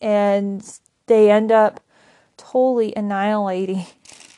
and 0.00 0.80
they 1.06 1.30
end 1.30 1.52
up 1.52 1.80
totally 2.36 2.94
annihilating, 2.96 3.84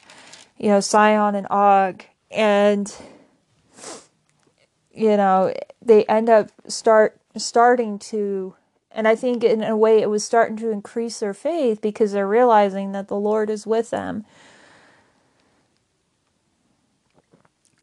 you 0.58 0.68
know, 0.68 0.80
Sihon 0.80 1.34
and 1.34 1.46
Og, 1.48 2.04
and 2.30 2.92
you 4.94 5.16
know 5.16 5.52
they 5.80 6.04
end 6.04 6.28
up 6.28 6.50
start 6.68 7.18
starting 7.36 7.98
to 7.98 8.54
and 8.90 9.08
I 9.08 9.14
think 9.14 9.42
in 9.42 9.62
a 9.62 9.76
way 9.76 10.02
it 10.02 10.10
was 10.10 10.22
starting 10.22 10.56
to 10.58 10.70
increase 10.70 11.20
their 11.20 11.32
faith 11.32 11.80
because 11.80 12.12
they're 12.12 12.28
realizing 12.28 12.92
that 12.92 13.08
the 13.08 13.16
Lord 13.16 13.48
is 13.48 13.66
with 13.66 13.90
them. 13.90 14.26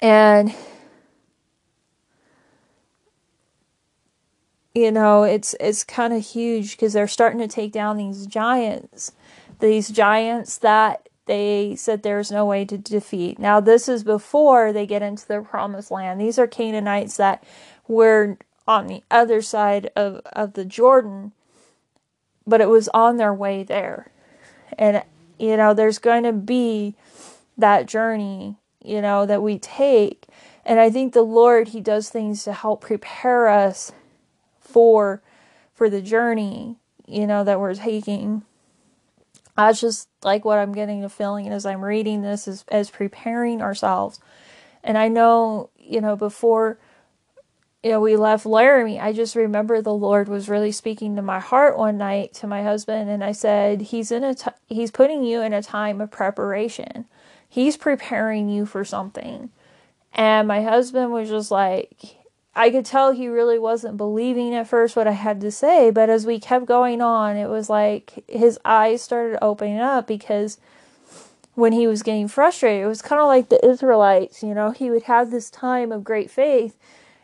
And 0.01 0.53
you 4.73 4.91
know 4.91 5.23
it's 5.23 5.55
it's 5.59 5.83
kind 5.83 6.13
of 6.13 6.25
huge 6.25 6.71
because 6.71 6.93
they're 6.93 7.07
starting 7.07 7.39
to 7.39 7.47
take 7.47 7.71
down 7.71 7.97
these 7.97 8.25
giants 8.27 9.11
these 9.59 9.89
giants 9.89 10.57
that 10.59 11.09
they 11.25 11.75
said 11.75 12.01
there's 12.01 12.31
no 12.31 12.43
way 12.43 12.65
to 12.65 12.75
defeat. 12.77 13.37
Now, 13.37 13.59
this 13.59 13.87
is 13.87 14.03
before 14.03 14.73
they 14.73 14.87
get 14.87 15.03
into 15.03 15.27
the 15.27 15.41
promised 15.41 15.91
land. 15.91 16.19
These 16.19 16.39
are 16.39 16.47
Canaanites 16.47 17.17
that 17.17 17.43
were 17.87 18.37
on 18.67 18.87
the 18.87 19.03
other 19.11 19.41
side 19.41 19.91
of, 19.95 20.21
of 20.33 20.53
the 20.53 20.65
Jordan, 20.65 21.33
but 22.47 22.61
it 22.61 22.69
was 22.69 22.89
on 22.95 23.17
their 23.17 23.33
way 23.33 23.61
there. 23.61 24.11
And, 24.77 25.03
you 25.37 25.55
know, 25.55 25.75
there's 25.75 25.99
going 25.99 26.23
to 26.23 26.33
be 26.33 26.95
that 27.57 27.85
journey, 27.85 28.57
you 28.83 29.01
know, 29.01 29.25
that 29.25 29.41
we 29.41 29.59
take. 29.59 30.25
And 30.65 30.79
I 30.79 30.89
think 30.89 31.13
the 31.13 31.23
Lord, 31.23 31.69
He 31.69 31.81
does 31.81 32.09
things 32.09 32.43
to 32.43 32.53
help 32.53 32.81
prepare 32.81 33.47
us 33.47 33.91
for 34.59 35.21
for 35.73 35.89
the 35.89 36.01
journey, 36.01 36.75
you 37.07 37.25
know, 37.25 37.43
that 37.45 37.59
we're 37.59 37.73
taking. 37.73 38.43
That's 39.55 39.79
just 39.79 40.09
like 40.23 40.45
what 40.45 40.59
I'm 40.59 40.73
getting 40.73 41.01
the 41.01 41.09
feeling 41.09 41.47
as 41.49 41.65
I'm 41.65 41.83
reading 41.83 42.21
this 42.21 42.47
is 42.47 42.65
as 42.69 42.89
preparing 42.89 43.61
ourselves. 43.61 44.19
And 44.83 44.97
I 44.97 45.07
know, 45.07 45.69
you 45.77 46.01
know, 46.01 46.15
before 46.15 46.79
you 47.83 47.91
know 47.91 48.01
we 48.01 48.15
left 48.15 48.45
Laramie, 48.45 48.99
I 48.99 49.13
just 49.13 49.35
remember 49.35 49.81
the 49.81 49.93
Lord 49.93 50.27
was 50.27 50.49
really 50.49 50.71
speaking 50.71 51.15
to 51.15 51.21
my 51.21 51.39
heart 51.39 51.77
one 51.77 51.97
night 51.97 52.33
to 52.35 52.47
my 52.47 52.63
husband 52.63 53.09
and 53.09 53.23
I 53.23 53.31
said, 53.31 53.81
he's 53.81 54.11
in 54.11 54.23
a 54.23 54.35
t- 54.35 54.51
he's 54.67 54.91
putting 54.91 55.23
you 55.23 55.41
in 55.41 55.53
a 55.53 55.63
time 55.63 56.01
of 56.01 56.11
preparation. 56.11 57.05
He's 57.49 57.75
preparing 57.75 58.47
you 58.47 58.65
for 58.65 58.85
something. 58.85 59.49
And 60.13 60.47
my 60.47 60.61
husband 60.61 61.11
was 61.11 61.29
just 61.29 61.51
like 61.51 62.19
I 62.55 62.71
could 62.71 62.85
tell 62.85 63.11
he 63.11 63.27
really 63.27 63.59
wasn't 63.59 63.97
believing 63.97 64.53
at 64.53 64.67
first 64.67 64.95
what 64.95 65.07
I 65.07 65.11
had 65.11 65.39
to 65.41 65.51
say, 65.51 65.91
but 65.91 66.09
as 66.09 66.25
we 66.25 66.39
kept 66.39 66.65
going 66.65 67.01
on, 67.01 67.37
it 67.37 67.47
was 67.47 67.69
like 67.69 68.23
his 68.27 68.59
eyes 68.65 69.01
started 69.01 69.39
opening 69.41 69.79
up 69.79 70.07
because 70.07 70.57
when 71.53 71.73
he 71.73 71.87
was 71.87 72.03
getting 72.03 72.27
frustrated, 72.27 72.83
it 72.83 72.87
was 72.87 73.01
kind 73.01 73.21
of 73.21 73.27
like 73.27 73.49
the 73.49 73.65
Israelites, 73.65 74.43
you 74.43 74.53
know, 74.53 74.71
he 74.71 74.89
would 74.89 75.03
have 75.03 75.31
this 75.31 75.49
time 75.49 75.91
of 75.91 76.03
great 76.03 76.29
faith 76.29 76.77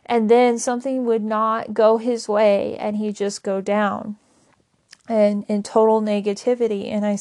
and 0.05 0.29
then 0.29 0.59
something 0.59 1.05
would 1.05 1.23
not 1.23 1.73
go 1.73 1.97
his 1.97 2.29
way 2.29 2.77
and 2.77 2.97
he'd 2.97 3.15
just 3.15 3.43
go 3.43 3.59
down 3.61 4.17
and 5.09 5.43
in 5.47 5.63
total 5.63 6.01
negativity. 6.01 6.91
And 6.91 7.05
I 7.05 7.17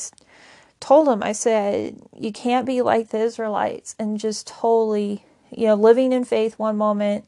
told 0.85 1.09
him, 1.09 1.23
I 1.23 1.33
said, 1.33 2.03
you 2.15 2.31
can't 2.31 2.67
be 2.67 2.83
like 2.83 3.09
the 3.09 3.19
Israelites 3.19 3.97
and 3.99 4.21
just 4.21 4.47
totally, 4.47 5.25
you 5.51 5.67
know, 5.67 5.77
living 5.77 6.13
in 6.13 6.25
faith 6.25 6.59
one 6.59 6.77
moment 6.77 7.25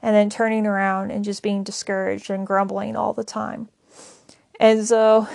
and 0.00 0.16
then 0.16 0.30
turning 0.30 0.66
around 0.66 1.10
and 1.10 1.22
just 1.22 1.42
being 1.42 1.62
discouraged 1.62 2.30
and 2.30 2.46
grumbling 2.46 2.96
all 2.96 3.12
the 3.12 3.24
time. 3.24 3.68
And 4.58 4.86
so 4.86 5.28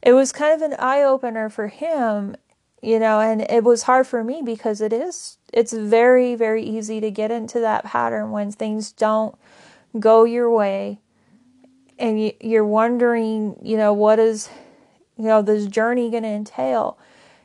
it 0.00 0.14
was 0.14 0.32
kind 0.32 0.54
of 0.54 0.62
an 0.62 0.74
eye 0.78 1.02
opener 1.02 1.50
for 1.50 1.68
him, 1.68 2.34
you 2.80 2.98
know, 2.98 3.20
and 3.20 3.42
it 3.42 3.62
was 3.62 3.82
hard 3.82 4.06
for 4.06 4.24
me 4.24 4.40
because 4.42 4.80
it 4.80 4.92
is, 4.92 5.36
it's 5.52 5.74
very, 5.74 6.34
very 6.34 6.62
easy 6.62 6.98
to 6.98 7.10
get 7.10 7.30
into 7.30 7.60
that 7.60 7.84
pattern 7.84 8.30
when 8.30 8.52
things 8.52 8.90
don't 8.90 9.36
go 10.00 10.24
your 10.24 10.50
way 10.50 10.98
and 11.98 12.32
you're 12.40 12.64
wondering, 12.64 13.58
you 13.62 13.76
know, 13.76 13.92
what 13.92 14.18
is, 14.18 14.48
you 15.18 15.24
know, 15.24 15.42
this 15.42 15.66
journey 15.66 16.10
going 16.10 16.22
to 16.22 16.28
entail. 16.28 16.96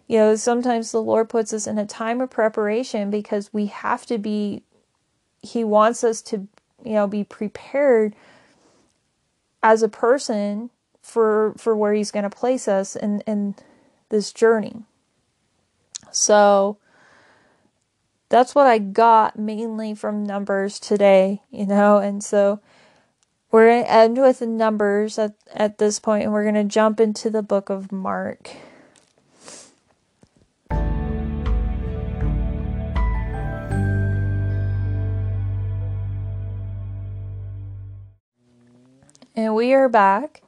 You 0.08 0.20
know, 0.20 0.36
sometimes 0.36 0.92
the 0.92 1.02
Lord 1.02 1.30
puts 1.30 1.54
us 1.54 1.66
in 1.66 1.78
a 1.78 1.86
time 1.86 2.22
of 2.22 2.30
preparation 2.30 3.10
because 3.10 3.52
we 3.52 3.66
have 3.68 4.06
to 4.06 4.18
be 4.18 4.64
he 5.44 5.64
wants 5.64 6.04
us 6.04 6.22
to 6.22 6.48
you 6.84 6.94
know 6.94 7.06
be 7.06 7.24
prepared 7.24 8.16
as 9.62 9.84
a 9.84 9.90
person 9.90 10.70
for 11.02 11.54
for 11.58 11.76
where 11.76 11.94
he's 11.94 12.12
going 12.12 12.24
to 12.24 12.30
place 12.30 12.68
us 12.68 12.96
in 12.96 13.22
in 13.22 13.54
this 14.10 14.32
journey 14.32 14.84
so 16.12 16.78
that's 18.30 18.56
what 18.56 18.66
i 18.66 18.78
got 18.78 19.38
mainly 19.38 19.94
from 19.94 20.24
numbers 20.24 20.80
today 20.80 21.42
you 21.52 21.66
know 21.66 21.98
and 21.98 22.24
so 22.24 22.60
we're 23.54 23.70
going 23.70 23.84
to 23.84 23.92
end 23.92 24.18
with 24.18 24.42
numbers 24.42 25.18
at, 25.18 25.36
at 25.54 25.78
this 25.78 26.00
point 26.00 26.24
and 26.24 26.34
we're 26.34 26.44
going 26.44 26.56
to 26.56 26.64
jump 26.66 27.00
into 27.00 27.30
the 27.30 27.44
book 27.44 27.70
of 27.70 27.92
mark 27.92 28.50
and 39.36 39.56
we 39.56 39.74
are 39.74 39.90
back, 39.90 40.42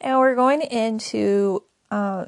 and 0.00 0.18
we're 0.18 0.34
going 0.34 0.62
into 0.62 1.64
uh, 1.90 2.26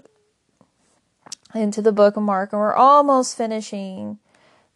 into 1.54 1.82
the 1.82 1.92
book 1.92 2.16
of 2.16 2.22
Mark, 2.22 2.52
and 2.52 2.60
we're 2.60 2.74
almost 2.74 3.36
finishing 3.36 4.18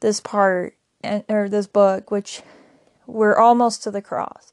this 0.01 0.21
part 0.21 0.77
and 1.03 1.25
or 1.29 1.49
this 1.49 1.67
book, 1.67 2.11
which 2.11 2.43
we're 3.07 3.37
almost 3.37 3.83
to 3.85 3.91
the 3.91 4.03
cross. 4.03 4.53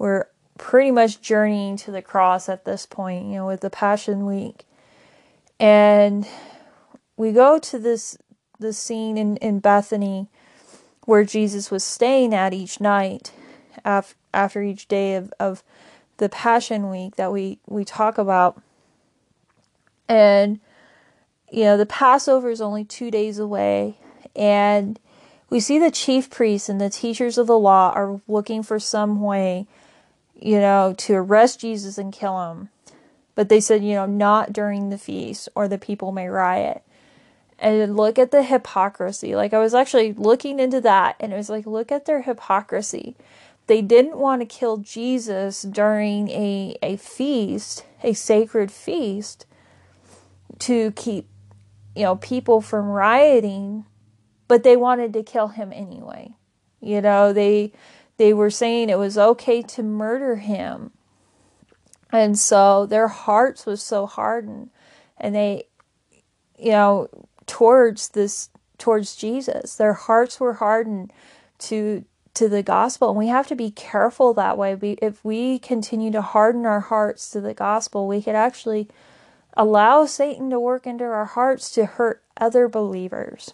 We're 0.00 0.24
pretty 0.56 0.90
much 0.90 1.20
journeying 1.20 1.76
to 1.78 1.90
the 1.90 2.00
cross 2.00 2.48
at 2.48 2.64
this 2.64 2.86
point, 2.86 3.26
you 3.26 3.34
know, 3.34 3.46
with 3.46 3.60
the 3.60 3.68
Passion 3.68 4.24
Week, 4.24 4.64
and 5.60 6.26
we 7.18 7.32
go 7.32 7.58
to 7.58 7.78
this 7.78 8.16
the 8.58 8.72
scene 8.72 9.18
in 9.18 9.36
in 9.36 9.60
Bethany 9.60 10.28
where 11.04 11.24
Jesus 11.24 11.70
was 11.70 11.84
staying 11.84 12.34
at 12.34 12.54
each 12.54 12.80
night 12.80 13.32
after 13.84 14.16
after 14.32 14.62
each 14.62 14.88
day 14.88 15.16
of, 15.16 15.32
of 15.38 15.62
the 16.16 16.28
Passion 16.28 16.90
Week 16.90 17.16
that 17.16 17.32
we, 17.32 17.58
we 17.66 17.84
talk 17.84 18.18
about. 18.18 18.60
And, 20.08 20.60
you 21.50 21.64
know, 21.64 21.76
the 21.76 21.86
Passover 21.86 22.50
is 22.50 22.60
only 22.60 22.84
two 22.84 23.10
days 23.10 23.38
away. 23.38 23.98
And 24.36 24.98
we 25.48 25.60
see 25.60 25.78
the 25.78 25.90
chief 25.90 26.30
priests 26.30 26.68
and 26.68 26.80
the 26.80 26.90
teachers 26.90 27.38
of 27.38 27.46
the 27.46 27.58
law 27.58 27.92
are 27.94 28.20
looking 28.28 28.62
for 28.62 28.78
some 28.78 29.20
way, 29.20 29.66
you 30.40 30.58
know, 30.58 30.94
to 30.98 31.14
arrest 31.14 31.60
Jesus 31.60 31.98
and 31.98 32.12
kill 32.12 32.50
him. 32.50 32.70
But 33.34 33.48
they 33.48 33.60
said, 33.60 33.84
you 33.84 33.94
know, 33.94 34.06
not 34.06 34.52
during 34.52 34.90
the 34.90 34.98
feast 34.98 35.48
or 35.54 35.68
the 35.68 35.78
people 35.78 36.12
may 36.12 36.28
riot. 36.28 36.82
And 37.58 37.96
look 37.96 38.18
at 38.18 38.30
the 38.30 38.42
hypocrisy. 38.42 39.34
Like, 39.34 39.52
I 39.52 39.58
was 39.58 39.74
actually 39.74 40.14
looking 40.14 40.58
into 40.58 40.80
that 40.80 41.16
and 41.20 41.32
it 41.32 41.36
was 41.36 41.50
like, 41.50 41.66
look 41.66 41.92
at 41.92 42.06
their 42.06 42.22
hypocrisy 42.22 43.16
they 43.70 43.82
didn't 43.82 44.18
want 44.18 44.42
to 44.42 44.46
kill 44.46 44.78
Jesus 44.78 45.62
during 45.62 46.28
a, 46.30 46.76
a 46.82 46.96
feast, 46.96 47.84
a 48.02 48.14
sacred 48.14 48.72
feast, 48.72 49.46
to 50.58 50.90
keep, 50.96 51.28
you 51.94 52.02
know, 52.02 52.16
people 52.16 52.60
from 52.60 52.88
rioting, 52.88 53.84
but 54.48 54.64
they 54.64 54.76
wanted 54.76 55.12
to 55.12 55.22
kill 55.22 55.46
him 55.46 55.72
anyway. 55.72 56.34
You 56.80 57.00
know, 57.00 57.32
they 57.32 57.72
they 58.20 58.34
were 58.34 58.50
saying 58.50 58.90
it 58.90 58.98
was 58.98 59.16
okay 59.16 59.62
to 59.62 59.82
murder 59.82 60.36
him. 60.36 60.90
And 62.12 62.38
so 62.38 62.84
their 62.84 63.08
hearts 63.08 63.64
was 63.64 63.82
so 63.82 64.04
hardened 64.04 64.68
and 65.16 65.34
they 65.34 65.64
you 66.58 66.72
know 66.72 67.08
towards 67.46 68.10
this 68.10 68.50
towards 68.76 69.16
Jesus. 69.16 69.74
Their 69.74 69.94
hearts 69.94 70.38
were 70.38 70.52
hardened 70.52 71.14
to 71.60 72.04
to 72.34 72.46
the 72.46 72.62
gospel 72.62 73.08
and 73.08 73.16
we 73.16 73.28
have 73.28 73.46
to 73.46 73.56
be 73.56 73.70
careful 73.70 74.34
that 74.34 74.58
way 74.58 74.76
if 75.00 75.24
we 75.24 75.58
continue 75.58 76.10
to 76.10 76.20
harden 76.20 76.66
our 76.66 76.80
hearts 76.80 77.30
to 77.30 77.40
the 77.40 77.54
gospel 77.54 78.06
we 78.06 78.22
could 78.22 78.36
actually 78.36 78.86
allow 79.54 80.06
satan 80.06 80.48
to 80.48 80.60
work 80.60 80.86
into 80.86 81.02
our 81.02 81.24
hearts 81.24 81.72
to 81.72 81.84
hurt 81.84 82.22
other 82.36 82.68
believers 82.68 83.52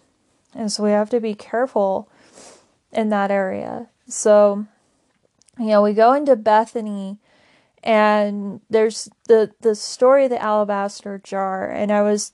and 0.55 0.70
so 0.70 0.85
we 0.85 0.90
have 0.90 1.09
to 1.09 1.20
be 1.20 1.35
careful 1.35 2.07
in 2.92 3.09
that 3.09 3.31
area 3.31 3.88
so 4.06 4.66
you 5.58 5.66
know 5.66 5.82
we 5.82 5.92
go 5.92 6.12
into 6.12 6.36
bethany 6.36 7.18
and 7.82 8.60
there's 8.70 9.08
the 9.28 9.52
the 9.60 9.74
story 9.74 10.24
of 10.24 10.30
the 10.30 10.42
alabaster 10.42 11.18
jar 11.22 11.70
and 11.70 11.92
i 11.92 12.02
was 12.02 12.32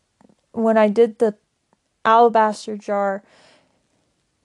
when 0.53 0.77
i 0.77 0.89
did 0.89 1.19
the 1.19 1.35
alabaster 2.05 2.77
jar 2.77 3.23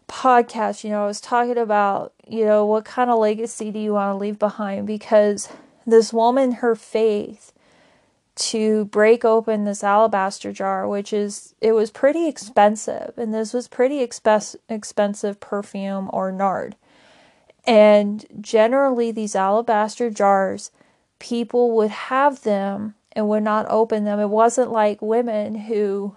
podcast, 0.08 0.84
you 0.84 0.90
know, 0.90 1.04
I 1.04 1.08
was 1.08 1.22
talking 1.22 1.58
about, 1.58 2.14
you 2.28 2.46
know, 2.46 2.66
what 2.66 2.86
kind 2.86 3.10
of 3.10 3.20
legacy 3.20 3.72
do 3.72 3.80
you 3.80 3.94
want 3.94 4.14
to 4.14 4.18
leave 4.18 4.40
behind? 4.40 4.88
Because 4.88 5.50
this 5.86 6.14
woman, 6.14 6.54
her 6.54 6.76
faith 6.76 7.52
to 8.36 8.86
break 8.86 9.26
open 9.26 9.64
this 9.64 9.84
alabaster 9.84 10.54
jar, 10.54 10.88
which 10.88 11.12
is, 11.12 11.56
it 11.60 11.72
was 11.74 11.92
pretty 11.92 12.28
expensive, 12.28 13.14
and 13.18 13.34
this 13.34 13.54
was 13.54 13.68
pretty 13.68 14.06
expe- 14.06 14.56
expensive 14.70 15.40
perfume 15.40 16.10
or 16.14 16.32
nard. 16.32 16.76
And 17.68 18.26
generally, 18.40 19.12
these 19.12 19.36
alabaster 19.36 20.10
jars, 20.10 20.72
people 21.20 21.76
would 21.76 21.92
have 21.92 22.44
them 22.44 22.96
and 23.12 23.28
would 23.28 23.44
not 23.44 23.66
open 23.70 24.06
them. 24.06 24.20
It 24.20 24.30
wasn't 24.30 24.72
like 24.72 25.02
women 25.02 25.56
who 25.56 26.16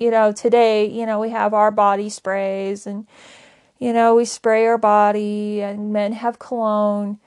you 0.00 0.10
know, 0.10 0.32
today, 0.32 0.86
you 0.86 1.04
know, 1.04 1.20
we 1.20 1.28
have 1.28 1.52
our 1.52 1.70
body 1.70 2.08
sprays 2.08 2.86
and, 2.86 3.06
you 3.78 3.92
know, 3.92 4.14
we 4.14 4.24
spray 4.24 4.66
our 4.66 4.78
body 4.78 5.60
and 5.60 5.92
men 5.92 6.14
have 6.14 6.38
cologne. 6.38 7.20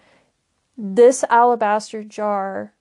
This 0.76 1.24
alabaster 1.30 2.04
jar 2.04 2.74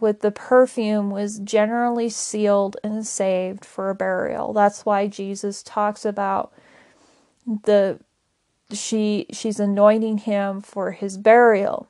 with 0.00 0.20
the 0.20 0.30
perfume 0.30 1.10
was 1.10 1.40
generally 1.40 2.08
sealed 2.08 2.76
and 2.84 3.04
saved 3.04 3.64
for 3.64 3.90
a 3.90 3.94
burial. 3.94 4.52
That's 4.52 4.86
why 4.86 5.08
Jesus 5.08 5.64
talks 5.64 6.04
about 6.04 6.52
the 7.44 7.98
she 8.72 9.26
she's 9.30 9.60
anointing 9.60 10.18
him 10.18 10.60
for 10.60 10.92
his 10.92 11.18
burial. 11.18 11.88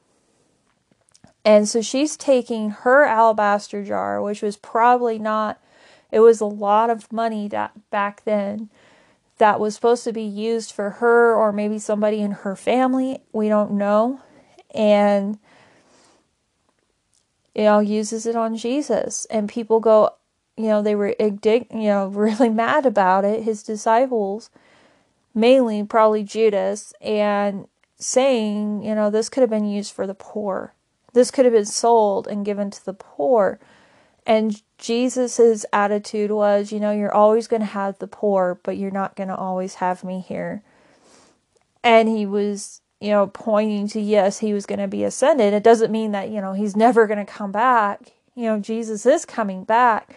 And 1.45 1.69
so 1.69 1.83
she's 1.83 2.17
taking 2.17 2.71
her 2.71 3.05
alabaster 3.05 3.85
jar, 3.85 4.21
which 4.23 4.43
was 4.43 4.57
probably 4.57 5.19
not 5.19 5.61
it 6.11 6.21
was 6.21 6.41
a 6.41 6.47
lot 6.47 6.91
of 6.91 7.13
money 7.13 7.49
that 7.49 7.73
back 7.91 8.25
then 8.25 8.71
that 9.39 9.59
was 9.59 9.75
supposed 9.75 10.05
to 10.05 10.13
be 10.13 10.23
used 10.23 10.71
for 10.73 10.91
her 10.91 11.35
or 11.35 11.53
maybe 11.53 11.79
somebody 11.79 12.21
in 12.21 12.31
her 12.31 12.55
family. 12.55 13.19
We 13.33 13.49
don't 13.49 13.73
know. 13.73 14.21
And 14.73 15.39
you 17.55 17.65
know, 17.65 17.79
uses 17.79 18.27
it 18.27 18.37
on 18.37 18.57
Jesus. 18.57 19.27
And 19.31 19.49
people 19.49 19.81
go, 19.81 20.11
you 20.57 20.67
know, 20.67 20.83
they 20.83 20.95
were 20.95 21.15
you 21.19 21.67
know, 21.73 22.07
really 22.13 22.49
mad 22.49 22.87
about 22.87 23.25
it, 23.25 23.43
his 23.43 23.63
disciples, 23.63 24.51
mainly 25.35 25.83
probably 25.85 26.23
Judas, 26.23 26.93
and 27.01 27.67
saying, 27.97 28.83
you 28.83 28.95
know, 28.95 29.11
this 29.11 29.29
could 29.29 29.41
have 29.43 29.51
been 29.51 29.69
used 29.69 29.93
for 29.93 30.07
the 30.07 30.15
poor. 30.15 30.75
This 31.13 31.31
could 31.31 31.45
have 31.45 31.55
been 31.55 31.65
sold 31.65 32.27
and 32.27 32.45
given 32.45 32.71
to 32.71 32.85
the 32.85 32.95
poor. 32.95 33.59
And 34.27 34.63
Jesus's 34.79 35.67
attitude 35.73 36.31
was, 36.31 36.73
you 36.73 36.81
know, 36.81 36.91
you're 36.91 37.15
always 37.15 37.47
going 37.47 37.61
to 37.61 37.67
have 37.67 37.99
the 37.99 38.07
poor, 38.07 38.59
but 38.63 38.77
you're 38.77 38.91
not 38.91 39.17
going 39.17 39.29
to 39.29 39.37
always 39.37 39.77
have 39.77 40.03
me 40.03 40.21
here. 40.21 40.63
And 41.83 42.09
he 42.09 42.27
was 42.27 42.81
you 43.05 43.11
know, 43.11 43.27
pointing 43.27 43.87
to 43.87 44.01
yes, 44.01 44.39
he 44.39 44.55
was 44.55 44.65
going 44.65 44.79
to 44.79 44.89
be 44.89 45.05
ascended. 45.05 45.53
It 45.53 45.63
doesn't 45.63 45.93
mean 45.93 46.13
that, 46.13 46.31
you 46.31 46.41
know, 46.41 46.55
he's 46.55 46.75
never 46.75 47.07
going 47.07 47.19
to 47.19 47.31
come 47.31 47.53
back. 47.53 48.13
You 48.35 48.45
know, 48.45 48.59
Jesus 48.59 49.05
is 49.05 49.27
coming 49.27 49.63
back. 49.65 50.17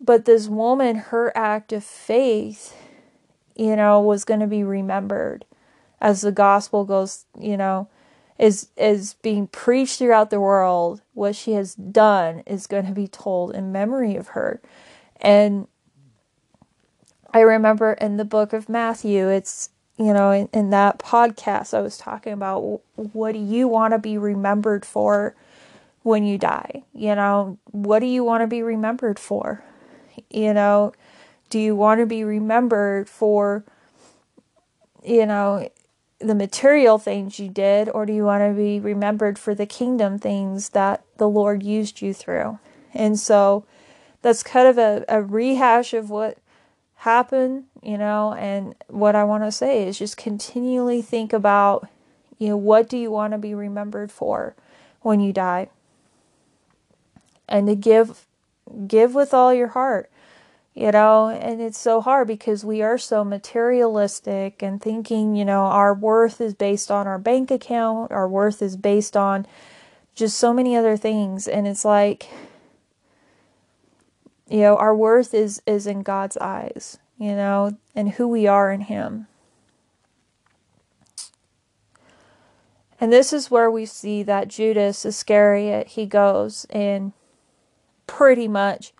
But 0.00 0.24
this 0.24 0.46
woman, 0.46 0.94
her 0.94 1.36
act 1.36 1.72
of 1.72 1.82
faith, 1.82 2.76
you 3.58 3.76
know, 3.76 4.00
was 4.00 4.24
going 4.24 4.40
to 4.40 4.46
be 4.46 4.62
remembered 4.62 5.44
as 6.00 6.22
the 6.22 6.32
gospel 6.32 6.84
goes, 6.84 7.26
you 7.38 7.56
know, 7.56 7.88
is 8.38 8.68
is 8.76 9.14
being 9.14 9.48
preached 9.48 9.98
throughout 9.98 10.30
the 10.30 10.40
world. 10.40 11.02
What 11.14 11.34
she 11.34 11.52
has 11.52 11.74
done 11.74 12.44
is 12.46 12.68
going 12.68 12.86
to 12.86 12.92
be 12.92 13.08
told 13.08 13.54
in 13.54 13.72
memory 13.72 14.14
of 14.16 14.28
her. 14.28 14.60
And 15.20 15.66
I 17.34 17.40
remember 17.40 17.92
in 17.94 18.16
the 18.16 18.24
book 18.24 18.52
of 18.52 18.68
Matthew, 18.68 19.28
it's 19.28 19.70
you 19.98 20.12
know, 20.12 20.30
in, 20.30 20.48
in 20.52 20.70
that 20.70 21.00
podcast, 21.00 21.74
I 21.74 21.80
was 21.80 21.98
talking 21.98 22.32
about 22.32 22.80
what 22.94 23.32
do 23.32 23.40
you 23.40 23.66
want 23.66 23.92
to 23.92 23.98
be 23.98 24.16
remembered 24.16 24.86
for 24.86 25.34
when 26.04 26.24
you 26.24 26.38
die? 26.38 26.84
You 26.94 27.16
know, 27.16 27.58
what 27.72 27.98
do 27.98 28.06
you 28.06 28.22
want 28.22 28.42
to 28.42 28.46
be 28.46 28.62
remembered 28.62 29.18
for? 29.18 29.64
You 30.30 30.54
know, 30.54 30.92
do 31.50 31.58
you 31.58 31.74
want 31.74 32.00
to 32.00 32.06
be 32.06 32.24
remembered 32.24 33.08
for, 33.08 33.64
you 35.04 35.26
know, 35.26 35.68
the 36.20 36.34
material 36.34 36.98
things 36.98 37.38
you 37.38 37.48
did, 37.48 37.88
or 37.88 38.04
do 38.04 38.12
you 38.12 38.24
want 38.24 38.42
to 38.42 38.52
be 38.52 38.80
remembered 38.80 39.38
for 39.38 39.54
the 39.54 39.66
kingdom 39.66 40.18
things 40.18 40.70
that 40.70 41.04
the 41.16 41.28
Lord 41.28 41.62
used 41.62 42.02
you 42.02 42.12
through? 42.12 42.58
And 42.92 43.18
so 43.18 43.64
that's 44.22 44.42
kind 44.42 44.66
of 44.66 44.78
a, 44.78 45.04
a 45.08 45.22
rehash 45.22 45.94
of 45.94 46.10
what 46.10 46.38
happened, 46.96 47.64
you 47.82 47.96
know, 47.96 48.34
and 48.34 48.74
what 48.88 49.14
I 49.14 49.22
want 49.24 49.44
to 49.44 49.52
say 49.52 49.86
is 49.86 49.98
just 49.98 50.16
continually 50.16 51.00
think 51.00 51.32
about, 51.32 51.88
you 52.38 52.48
know, 52.48 52.56
what 52.56 52.88
do 52.88 52.96
you 52.96 53.10
want 53.10 53.32
to 53.32 53.38
be 53.38 53.54
remembered 53.54 54.10
for 54.10 54.56
when 55.02 55.20
you 55.20 55.32
die? 55.32 55.68
And 57.48 57.68
to 57.68 57.76
give 57.76 58.26
give 58.86 59.14
with 59.14 59.32
all 59.32 59.54
your 59.54 59.68
heart. 59.68 60.10
You 60.78 60.92
know, 60.92 61.28
and 61.28 61.60
it's 61.60 61.78
so 61.78 62.00
hard 62.00 62.28
because 62.28 62.64
we 62.64 62.82
are 62.82 62.98
so 62.98 63.24
materialistic 63.24 64.62
and 64.62 64.80
thinking, 64.80 65.34
you 65.34 65.44
know, 65.44 65.62
our 65.62 65.92
worth 65.92 66.40
is 66.40 66.54
based 66.54 66.88
on 66.88 67.08
our 67.08 67.18
bank 67.18 67.50
account, 67.50 68.12
our 68.12 68.28
worth 68.28 68.62
is 68.62 68.76
based 68.76 69.16
on 69.16 69.44
just 70.14 70.38
so 70.38 70.54
many 70.54 70.76
other 70.76 70.96
things. 70.96 71.48
And 71.48 71.66
it's 71.66 71.84
like 71.84 72.28
you 74.48 74.60
know 74.60 74.76
our 74.76 74.94
worth 74.94 75.34
is 75.34 75.62
is 75.66 75.86
in 75.86 76.02
God's 76.02 76.36
eyes 76.38 76.98
you 77.18 77.34
know 77.34 77.76
and 77.94 78.12
who 78.12 78.28
we 78.28 78.46
are 78.46 78.72
in 78.72 78.82
him. 78.82 79.26
And 83.00 83.12
this 83.12 83.32
is 83.32 83.50
where 83.50 83.70
we 83.70 83.86
see 83.86 84.24
that 84.24 84.48
Judas 84.48 85.04
Iscariot 85.04 85.88
he 85.88 86.06
goes 86.06 86.66
and 86.70 87.12
pretty 88.06 88.48
much 88.48 88.92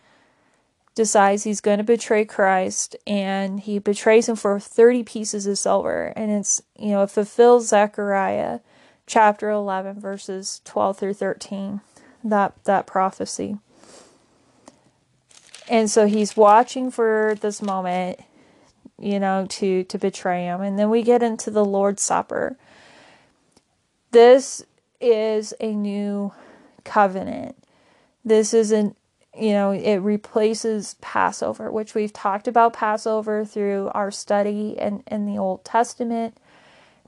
decides 0.98 1.44
he's 1.44 1.60
going 1.60 1.78
to 1.78 1.84
betray 1.84 2.24
Christ 2.24 2.96
and 3.06 3.60
he 3.60 3.78
betrays 3.78 4.28
him 4.28 4.34
for 4.34 4.58
30 4.58 5.04
pieces 5.04 5.46
of 5.46 5.56
silver 5.56 6.12
and 6.16 6.32
it's 6.32 6.60
you 6.76 6.90
know 6.90 7.04
it 7.04 7.10
fulfills 7.10 7.68
Zechariah 7.68 8.58
chapter 9.06 9.48
11 9.48 10.00
verses 10.00 10.60
12 10.64 10.98
through 10.98 11.14
13 11.14 11.80
that 12.24 12.52
that 12.64 12.86
prophecy 12.86 13.58
and 15.68 15.90
so 15.90 16.06
he's 16.06 16.36
watching 16.36 16.90
for 16.90 17.36
this 17.40 17.60
moment, 17.60 18.20
you 18.98 19.20
know, 19.20 19.46
to 19.50 19.84
to 19.84 19.98
betray 19.98 20.44
him. 20.44 20.62
And 20.62 20.78
then 20.78 20.90
we 20.90 21.02
get 21.02 21.22
into 21.22 21.50
the 21.50 21.64
Lord's 21.64 22.02
Supper. 22.02 22.56
This 24.10 24.64
is 25.00 25.54
a 25.60 25.74
new 25.74 26.32
covenant. 26.84 27.56
This 28.24 28.54
isn't 28.54 28.96
you 29.36 29.52
know, 29.52 29.70
it 29.70 29.98
replaces 29.98 30.94
Passover, 31.00 31.70
which 31.70 31.94
we've 31.94 32.12
talked 32.12 32.48
about 32.48 32.72
Passover 32.72 33.44
through 33.44 33.90
our 33.94 34.10
study 34.10 34.76
in, 34.78 35.02
in 35.06 35.26
the 35.26 35.38
Old 35.38 35.64
Testament. 35.64 36.36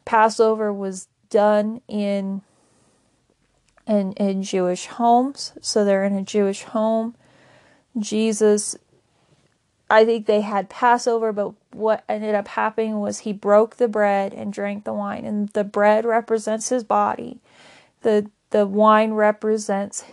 Passover 0.04 0.72
was 0.72 1.09
done 1.28 1.80
in 1.88 2.42
in 3.87 4.12
in 4.12 4.42
Jewish 4.42 4.87
homes, 4.87 5.52
so 5.61 5.85
they're 5.85 6.04
in 6.04 6.14
a 6.14 6.22
Jewish 6.22 6.62
home. 6.62 7.14
Jesus, 7.98 8.76
I 9.88 10.04
think 10.04 10.26
they 10.26 10.42
had 10.42 10.68
Passover, 10.68 11.33
but 11.33 11.54
what 11.72 12.04
ended 12.09 12.35
up 12.35 12.48
happening 12.48 13.00
was 13.00 13.20
he 13.20 13.33
broke 13.33 13.76
the 13.76 13.88
bread 13.88 14.33
and 14.33 14.52
drank 14.52 14.85
the 14.85 14.92
wine. 14.92 15.24
And 15.24 15.48
the 15.50 15.64
bread 15.64 16.04
represents 16.04 16.68
his 16.68 16.85
body, 16.85 17.40
the, 18.02 18.30
the 18.50 18.66
wine 18.66 19.12
represents 19.12 20.04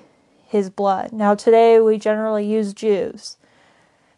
his 0.47 0.69
blood. 0.69 1.11
Now, 1.11 1.35
today 1.35 1.79
we 1.79 1.97
generally 1.97 2.45
use 2.45 2.73
juice, 2.73 3.37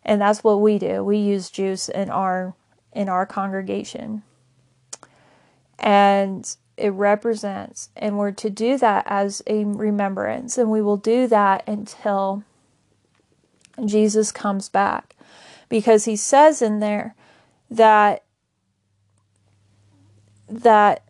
and 0.05 0.21
that's 0.21 0.43
what 0.43 0.61
we 0.61 0.77
do. 0.77 1.03
We 1.03 1.17
use 1.17 1.49
juice 1.49 1.89
in 1.89 2.09
our 2.09 2.53
in 2.93 3.09
our 3.09 3.25
congregation. 3.25 4.23
And 5.77 6.55
it 6.77 6.89
represents, 6.89 7.89
and 7.95 8.17
we're 8.17 8.31
to 8.31 8.49
do 8.49 8.77
that 8.77 9.05
as 9.07 9.41
a 9.47 9.65
remembrance, 9.65 10.57
and 10.57 10.69
we 10.69 10.81
will 10.81 10.97
do 10.97 11.27
that 11.27 11.67
until 11.67 12.43
Jesus 13.85 14.31
comes 14.31 14.69
back. 14.69 15.15
Because 15.67 16.05
he 16.05 16.15
says 16.15 16.61
in 16.61 16.79
there 16.79 17.15
that 17.69 18.23
that 20.47 21.03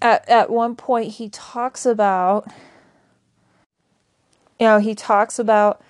at 0.00 0.28
at 0.28 0.50
one 0.50 0.76
point 0.76 1.14
he 1.14 1.28
talks 1.28 1.84
about 1.84 2.46
you 4.58 4.66
know 4.66 4.78
he 4.78 4.94
talks 4.94 5.38
about 5.38 5.82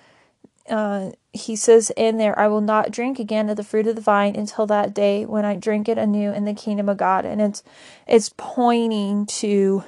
uh, 0.69 1.11
he 1.33 1.55
says 1.55 1.91
in 1.97 2.17
there 2.17 2.37
i 2.37 2.47
will 2.47 2.61
not 2.61 2.91
drink 2.91 3.19
again 3.19 3.49
of 3.49 3.57
the 3.57 3.63
fruit 3.63 3.87
of 3.87 3.95
the 3.95 4.01
vine 4.01 4.35
until 4.35 4.65
that 4.65 4.93
day 4.93 5.25
when 5.25 5.45
i 5.45 5.55
drink 5.55 5.87
it 5.89 5.97
anew 5.97 6.31
in 6.31 6.45
the 6.45 6.53
kingdom 6.53 6.89
of 6.89 6.97
god. 6.97 7.25
And 7.25 7.41
it's 7.41 7.63
it's 8.07 8.31
pointing 8.37 9.25
to 9.27 9.83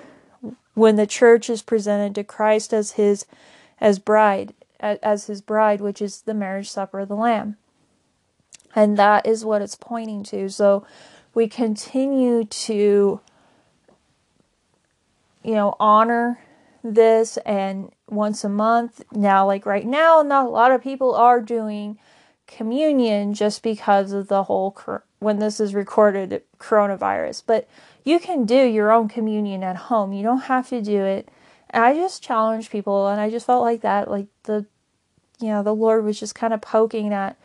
when 0.73 0.95
the 0.95 1.07
church 1.07 1.49
is 1.49 1.61
presented 1.61 2.15
to 2.15 2.23
christ 2.23 2.73
as 2.73 2.91
his 2.91 3.25
as 3.79 3.99
bride 3.99 4.53
as 4.79 5.27
his 5.27 5.41
bride 5.41 5.81
which 5.81 6.01
is 6.01 6.21
the 6.21 6.33
marriage 6.33 6.69
supper 6.69 6.99
of 6.99 7.07
the 7.07 7.15
lamb. 7.15 7.57
And 8.73 8.97
that 8.97 9.25
is 9.25 9.43
what 9.43 9.61
it's 9.61 9.75
pointing 9.75 10.23
to. 10.25 10.49
So 10.49 10.85
we 11.33 11.47
continue 11.47 12.45
to 12.45 13.19
you 15.43 15.53
know 15.53 15.75
honor 15.79 16.39
this 16.83 17.37
and 17.37 17.91
once 18.07 18.43
a 18.43 18.49
month. 18.49 19.03
Now 19.11 19.45
like 19.45 19.65
right 19.65 19.85
now 19.85 20.21
not 20.21 20.45
a 20.45 20.49
lot 20.49 20.71
of 20.71 20.81
people 20.81 21.15
are 21.15 21.41
doing 21.41 21.97
communion 22.47 23.33
just 23.33 23.63
because 23.63 24.11
of 24.11 24.27
the 24.27 24.43
whole 24.43 24.77
when 25.19 25.39
this 25.39 25.59
is 25.59 25.73
recorded 25.73 26.41
coronavirus. 26.59 27.43
But 27.45 27.67
you 28.03 28.19
can 28.19 28.45
do 28.45 28.63
your 28.63 28.91
own 28.91 29.07
communion 29.07 29.63
at 29.63 29.75
home. 29.75 30.13
You 30.13 30.23
don't 30.23 30.41
have 30.41 30.69
to 30.69 30.81
do 30.81 31.05
it. 31.05 31.29
And 31.69 31.83
I 31.83 31.93
just 31.93 32.23
challenged 32.23 32.71
people 32.71 33.07
and 33.07 33.21
I 33.21 33.29
just 33.29 33.45
felt 33.45 33.63
like 33.63 33.81
that, 33.81 34.09
like 34.09 34.27
the 34.43 34.65
you 35.39 35.47
know, 35.47 35.63
the 35.63 35.73
Lord 35.73 36.03
was 36.03 36.19
just 36.19 36.35
kind 36.35 36.53
of 36.53 36.61
poking 36.61 37.13
at 37.13 37.37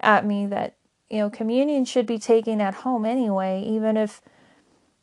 at 0.00 0.24
me 0.24 0.46
that, 0.46 0.74
you 1.10 1.18
know, 1.18 1.30
communion 1.30 1.84
should 1.84 2.06
be 2.06 2.18
taken 2.18 2.60
at 2.60 2.74
home 2.74 3.04
anyway, 3.04 3.62
even 3.62 3.96
if 3.96 4.22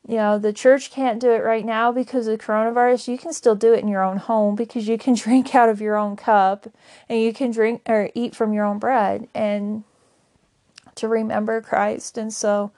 you 0.09 0.15
know, 0.15 0.39
the 0.39 0.51
church 0.51 0.89
can't 0.89 1.19
do 1.19 1.29
it 1.29 1.43
right 1.43 1.63
now 1.63 1.91
because 1.91 2.27
of 2.27 2.39
coronavirus. 2.39 3.07
You 3.07 3.19
can 3.19 3.31
still 3.31 3.53
do 3.53 3.73
it 3.73 3.83
in 3.83 3.87
your 3.87 4.03
own 4.03 4.17
home 4.17 4.55
because 4.55 4.87
you 4.87 4.97
can 4.97 5.13
drink 5.25 5.53
out 5.53 5.69
of 5.69 5.81
your 5.81 5.97
own 5.97 6.15
cup 6.15 6.67
and 7.07 7.21
you 7.21 7.31
can 7.31 7.51
drink 7.51 7.83
or 7.85 8.09
eat 8.15 8.35
from 8.35 8.51
your 8.51 8.65
own 8.65 8.79
bread 8.79 9.27
and 9.35 9.83
to 10.95 11.07
remember 11.07 11.61
Christ. 11.61 12.17
And 12.17 12.33
so 12.33 12.71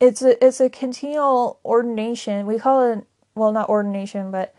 it's 0.00 0.20
a 0.20 0.44
it's 0.44 0.60
a 0.60 0.68
continual 0.68 1.60
ordination. 1.64 2.44
We 2.44 2.58
call 2.58 2.92
it 2.92 3.04
well 3.36 3.52
not 3.52 3.68
ordination, 3.68 4.32
but 4.32 4.52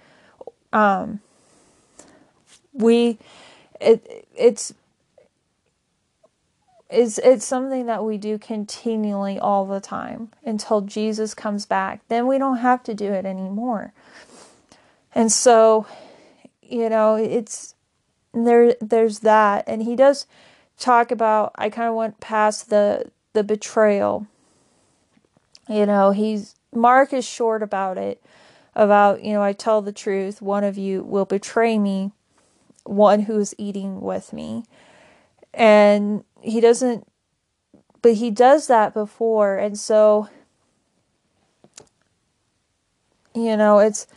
um 0.72 1.20
we 2.72 3.18
it 3.82 4.26
it's 4.38 4.74
it's 6.92 7.18
it's 7.20 7.46
something 7.46 7.86
that 7.86 8.04
we 8.04 8.18
do 8.18 8.38
continually 8.38 9.40
all 9.40 9.66
the 9.66 9.80
time 9.80 10.30
until 10.44 10.82
Jesus 10.82 11.34
comes 11.34 11.66
back. 11.66 12.02
Then 12.08 12.28
we 12.28 12.38
don't 12.38 12.58
have 12.58 12.84
to 12.84 12.94
do 12.94 13.12
it 13.14 13.26
anymore. 13.26 13.94
And 15.16 15.32
so, 15.32 15.86
you 16.62 16.90
know, 16.90 17.16
it's 17.16 17.76
there 18.34 18.76
there's 18.82 19.20
that 19.20 19.64
and 19.68 19.84
he 19.84 19.96
does 19.96 20.26
talk 20.78 21.12
about 21.12 21.52
I 21.56 21.70
kind 21.70 21.90
of 21.90 21.96
went 21.96 22.20
past 22.20 22.70
the 22.70 23.12
the 23.34 23.44
betrayal. 23.44 24.28
You 25.70 25.86
know, 25.86 26.12
he's 26.12 26.56
Mark 26.74 27.14
is 27.14 27.26
short 27.26 27.64
about 27.64 27.98
it 27.98 28.22
about, 28.76 29.24
you 29.24 29.34
know, 29.34 29.42
I 29.42 29.54
tell 29.54 29.82
the 29.82 29.92
truth, 29.92 30.42
one 30.42 30.64
of 30.64 30.78
you 30.78 31.04
will 31.04 31.26
betray 31.26 31.78
me, 31.78 32.12
one 32.84 33.22
who 33.22 33.38
is 33.40 33.56
eating 33.58 34.02
with 34.02 34.34
me. 34.34 34.64
And 35.54 36.24
he 36.42 36.62
doesn't 36.62 37.08
but 38.02 38.16
he 38.16 38.32
does 38.32 38.68
that 38.68 38.94
before. 38.94 39.58
And 39.58 39.78
so 39.78 40.30
you 43.34 43.56
know 43.56 43.80
it's 43.80 44.08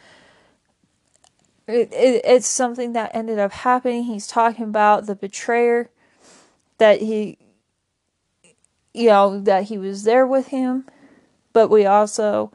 it, 1.67 1.93
it, 1.93 2.23
it's 2.25 2.47
something 2.47 2.93
that 2.93 3.15
ended 3.15 3.39
up 3.39 3.53
happening. 3.53 4.05
He's 4.05 4.27
talking 4.27 4.65
about 4.65 5.07
the 5.07 5.15
betrayer 5.15 5.91
that 6.79 7.01
he 7.01 7.39
you 8.93 9.09
know 9.09 9.41
that 9.41 9.65
he 9.65 9.79
was 9.79 10.05
there 10.05 10.27
with 10.27 10.49
him. 10.49 10.87
But 11.53 11.69
we 11.69 11.87
also 11.87 12.53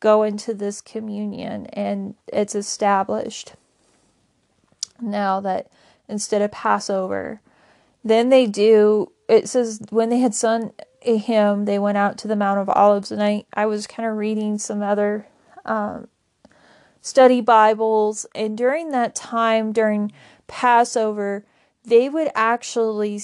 go 0.00 0.22
into 0.22 0.52
this 0.52 0.80
communion 0.80 1.66
and 1.66 2.14
it's 2.30 2.54
established 2.54 3.54
now 5.00 5.40
that 5.40 5.68
instead 6.08 6.42
of 6.42 6.50
passover 6.50 7.40
then 8.04 8.28
they 8.28 8.46
do, 8.46 9.10
it 9.28 9.48
says, 9.48 9.80
when 9.90 10.10
they 10.10 10.18
had 10.18 10.34
sung 10.34 10.72
a 11.02 11.16
hymn, 11.16 11.64
they 11.64 11.78
went 11.78 11.98
out 11.98 12.18
to 12.18 12.28
the 12.28 12.36
Mount 12.36 12.60
of 12.60 12.68
Olives. 12.68 13.10
And 13.10 13.22
I, 13.22 13.44
I 13.54 13.66
was 13.66 13.86
kind 13.86 14.08
of 14.08 14.16
reading 14.16 14.58
some 14.58 14.82
other 14.82 15.26
um, 15.64 16.08
study 17.00 17.40
Bibles. 17.40 18.26
And 18.34 18.56
during 18.56 18.90
that 18.90 19.14
time, 19.14 19.72
during 19.72 20.12
Passover, 20.46 21.44
they 21.84 22.08
would 22.08 22.30
actually 22.34 23.20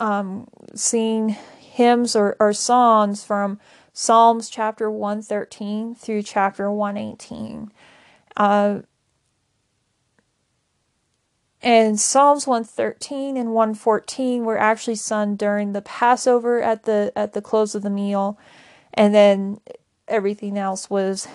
um, 0.00 0.48
sing 0.74 1.36
hymns 1.60 2.16
or, 2.16 2.36
or 2.40 2.52
songs 2.52 3.24
from 3.24 3.60
Psalms 3.92 4.50
chapter 4.50 4.90
113 4.90 5.94
through 5.94 6.22
chapter 6.22 6.70
118. 6.70 7.70
Uh, 8.36 8.80
and 11.66 11.98
Psalms 11.98 12.46
113 12.46 13.36
and 13.36 13.52
114 13.52 14.44
were 14.44 14.56
actually 14.56 14.94
sung 14.94 15.34
during 15.34 15.72
the 15.72 15.82
Passover 15.82 16.62
at 16.62 16.84
the 16.84 17.12
at 17.16 17.32
the 17.32 17.42
close 17.42 17.74
of 17.74 17.82
the 17.82 17.90
meal, 17.90 18.38
and 18.94 19.12
then 19.12 19.58
everything 20.06 20.56
else 20.56 20.88
was 20.88 21.26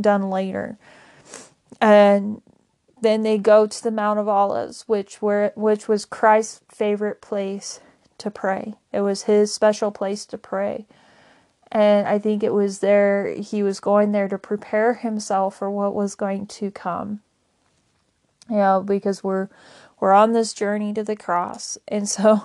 done 0.00 0.30
later. 0.30 0.78
And 1.80 2.40
then 3.00 3.24
they 3.24 3.36
go 3.36 3.66
to 3.66 3.82
the 3.82 3.90
Mount 3.90 4.20
of 4.20 4.28
Olives, 4.28 4.84
which 4.86 5.20
were 5.20 5.52
which 5.56 5.88
was 5.88 6.04
Christ's 6.04 6.60
favorite 6.68 7.20
place 7.20 7.80
to 8.18 8.30
pray. 8.30 8.74
It 8.92 9.00
was 9.00 9.24
his 9.24 9.52
special 9.52 9.90
place 9.90 10.24
to 10.26 10.38
pray. 10.38 10.86
And 11.72 12.06
I 12.06 12.20
think 12.20 12.44
it 12.44 12.54
was 12.54 12.78
there 12.78 13.34
he 13.34 13.64
was 13.64 13.80
going 13.80 14.12
there 14.12 14.28
to 14.28 14.38
prepare 14.38 14.94
himself 14.94 15.56
for 15.56 15.68
what 15.68 15.96
was 15.96 16.14
going 16.14 16.46
to 16.46 16.70
come 16.70 17.22
you 18.48 18.56
know, 18.56 18.82
because 18.82 19.24
we're 19.24 19.48
we're 20.00 20.12
on 20.12 20.32
this 20.32 20.52
journey 20.52 20.92
to 20.92 21.02
the 21.02 21.16
cross. 21.16 21.78
And 21.88 22.08
so 22.08 22.44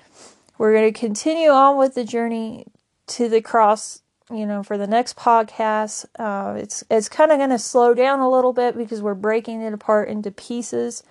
we're 0.58 0.72
going 0.72 0.92
to 0.92 0.98
continue 0.98 1.50
on 1.50 1.76
with 1.76 1.94
the 1.94 2.04
journey 2.04 2.66
to 3.08 3.28
the 3.28 3.40
cross, 3.40 4.02
you 4.28 4.46
know, 4.46 4.62
for 4.62 4.76
the 4.76 4.86
next 4.86 5.16
podcast. 5.16 6.06
Uh, 6.18 6.58
it's 6.58 6.82
it's 6.90 7.08
kind 7.08 7.30
of 7.30 7.38
going 7.38 7.50
to 7.50 7.58
slow 7.58 7.94
down 7.94 8.20
a 8.20 8.30
little 8.30 8.52
bit 8.52 8.76
because 8.76 9.02
we're 9.02 9.14
breaking 9.14 9.62
it 9.62 9.72
apart 9.72 10.08
into 10.08 10.30
pieces. 10.30 11.02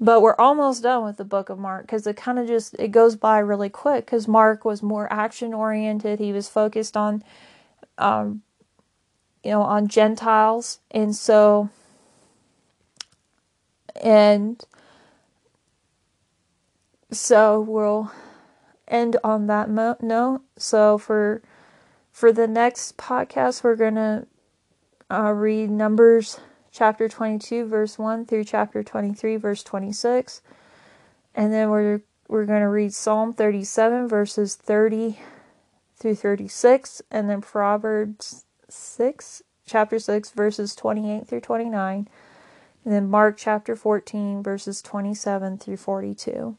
But 0.00 0.22
we're 0.22 0.36
almost 0.36 0.84
done 0.84 1.04
with 1.04 1.16
the 1.16 1.24
book 1.24 1.48
of 1.48 1.58
Mark 1.58 1.86
because 1.86 2.06
it 2.06 2.16
kind 2.16 2.38
of 2.38 2.46
just 2.46 2.74
it 2.78 2.92
goes 2.92 3.16
by 3.16 3.40
really 3.40 3.68
quick 3.68 4.06
because 4.06 4.28
Mark 4.28 4.64
was 4.64 4.80
more 4.80 5.12
action 5.12 5.52
oriented. 5.52 6.20
He 6.20 6.32
was 6.32 6.48
focused 6.48 6.96
on, 6.96 7.24
um, 7.96 8.42
you 9.42 9.50
know, 9.50 9.62
on 9.62 9.88
Gentiles, 9.88 10.78
and 10.92 11.16
so 11.16 11.70
and 13.96 14.64
so 17.10 17.60
we'll 17.60 18.12
end 18.86 19.16
on 19.24 19.46
that 19.46 19.70
mo- 19.70 19.96
note. 20.00 20.42
So 20.56 20.98
for 20.98 21.42
for 22.12 22.32
the 22.32 22.48
next 22.48 22.96
podcast, 22.96 23.62
we're 23.62 23.76
gonna 23.76 24.26
uh, 25.10 25.32
read 25.32 25.70
Numbers 25.70 26.40
chapter 26.70 27.08
twenty 27.08 27.38
two, 27.38 27.66
verse 27.66 27.98
one 27.98 28.24
through 28.26 28.44
chapter 28.44 28.82
twenty 28.82 29.14
three, 29.14 29.36
verse 29.36 29.62
twenty 29.62 29.92
six, 29.92 30.42
and 31.34 31.52
then 31.52 31.70
we're 31.70 32.02
we're 32.28 32.46
gonna 32.46 32.68
read 32.68 32.92
Psalm 32.92 33.32
thirty 33.32 33.64
seven, 33.64 34.08
verses 34.08 34.54
thirty 34.54 35.20
through 35.96 36.14
thirty 36.14 36.48
six, 36.48 37.02
and 37.10 37.28
then 37.28 37.40
Proverbs 37.40 38.44
six, 38.68 39.42
chapter 39.66 39.98
six, 39.98 40.30
verses 40.30 40.74
twenty 40.74 41.10
eight 41.10 41.26
through 41.26 41.40
twenty 41.40 41.70
nine 41.70 42.08
and 42.84 42.94
then 42.94 43.10
Mark 43.10 43.36
chapter 43.36 43.76
14, 43.76 44.42
verses 44.42 44.80
27 44.82 45.58
through 45.58 45.76
42. 45.76 46.56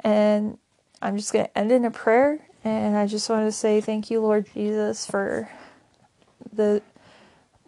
And 0.00 0.58
I'm 1.02 1.16
just 1.16 1.32
going 1.32 1.46
to 1.46 1.58
end 1.58 1.72
in 1.72 1.84
a 1.84 1.90
prayer. 1.90 2.46
And 2.64 2.96
I 2.96 3.06
just 3.06 3.28
want 3.28 3.46
to 3.46 3.52
say 3.52 3.80
thank 3.80 4.10
you, 4.10 4.20
Lord 4.20 4.48
Jesus, 4.54 5.04
for 5.06 5.50
the 6.52 6.82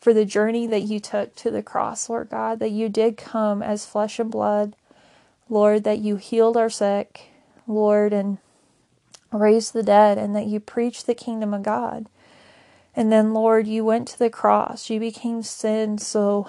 for 0.01 0.15
the 0.15 0.25
journey 0.25 0.67
that 0.69 0.83
you 0.83 1.01
took 1.01 1.35
to 1.35 1.51
the 1.51 1.63
cross, 1.63 2.09
Lord 2.09 2.31
God, 2.31 2.61
that 2.61 2.71
you 2.71 2.89
did 2.89 3.17
come 3.17 3.63
as 3.63 3.87
flesh 3.87 4.21
and 4.21 4.31
blood, 4.31 4.77
Lord, 5.49 5.85
that 5.85 5.99
you 5.99 6.17
healed 6.17 6.57
our 6.57 6.71
sick, 6.71 7.31
Lord, 7.67 8.13
and 8.13 8.39
raised 9.33 9.73
the 9.73 9.83
dead, 9.83 10.17
and 10.17 10.37
that 10.37 10.47
you 10.47 10.61
preached 10.61 11.07
the 11.07 11.15
kingdom 11.15 11.53
of 11.53 11.65
God. 11.65 12.09
And 12.95 13.11
then, 13.11 13.35
Lord, 13.35 13.67
you 13.67 13.85
went 13.85 14.07
to 14.09 14.19
the 14.19 14.31
cross. 14.31 14.89
You 14.89 15.01
became 15.01 15.43
sin 15.43 15.99
so 15.99 16.49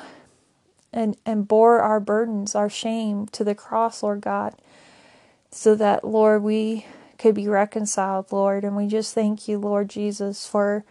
and, 0.93 1.17
and 1.25 1.47
bore 1.47 1.79
our 1.79 1.99
burdens, 1.99 2.55
our 2.55 2.69
shame 2.69 3.27
to 3.27 3.43
the 3.43 3.55
cross, 3.55 4.01
Lord 4.01 4.21
God, 4.21 4.55
so 5.51 5.75
that, 5.75 6.03
Lord, 6.03 6.43
we 6.43 6.85
could 7.17 7.35
be 7.35 7.47
reconciled, 7.47 8.31
Lord. 8.31 8.63
And 8.63 8.75
we 8.75 8.87
just 8.87 9.13
thank 9.13 9.47
you, 9.47 9.57
Lord 9.57 9.89
Jesus, 9.89 10.47
for 10.47 10.85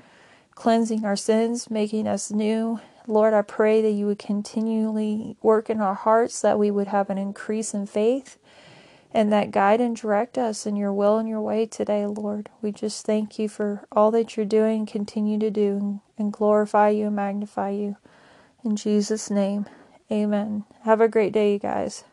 cleansing 0.54 1.04
our 1.04 1.16
sins, 1.16 1.70
making 1.70 2.06
us 2.08 2.30
new. 2.30 2.80
Lord, 3.06 3.34
I 3.34 3.42
pray 3.42 3.82
that 3.82 3.92
you 3.92 4.06
would 4.06 4.18
continually 4.18 5.36
work 5.42 5.70
in 5.70 5.80
our 5.80 5.94
hearts, 5.94 6.40
that 6.40 6.58
we 6.58 6.70
would 6.70 6.88
have 6.88 7.08
an 7.08 7.18
increase 7.18 7.72
in 7.72 7.86
faith, 7.86 8.36
and 9.12 9.32
that 9.32 9.52
guide 9.52 9.80
and 9.80 9.94
direct 9.94 10.36
us 10.36 10.66
in 10.66 10.74
your 10.74 10.92
will 10.92 11.16
and 11.18 11.28
your 11.28 11.40
way 11.40 11.66
today, 11.66 12.04
Lord. 12.06 12.48
We 12.60 12.72
just 12.72 13.06
thank 13.06 13.38
you 13.38 13.48
for 13.48 13.86
all 13.92 14.10
that 14.10 14.36
you're 14.36 14.44
doing, 14.46 14.86
continue 14.86 15.38
to 15.38 15.50
do, 15.50 16.00
and 16.18 16.32
glorify 16.32 16.88
you 16.88 17.06
and 17.06 17.16
magnify 17.16 17.70
you. 17.70 17.96
In 18.64 18.74
Jesus' 18.74 19.30
name. 19.30 19.66
Amen. 20.10 20.64
Have 20.82 21.00
a 21.00 21.08
great 21.08 21.32
day, 21.32 21.52
you 21.52 21.58
guys. 21.58 22.04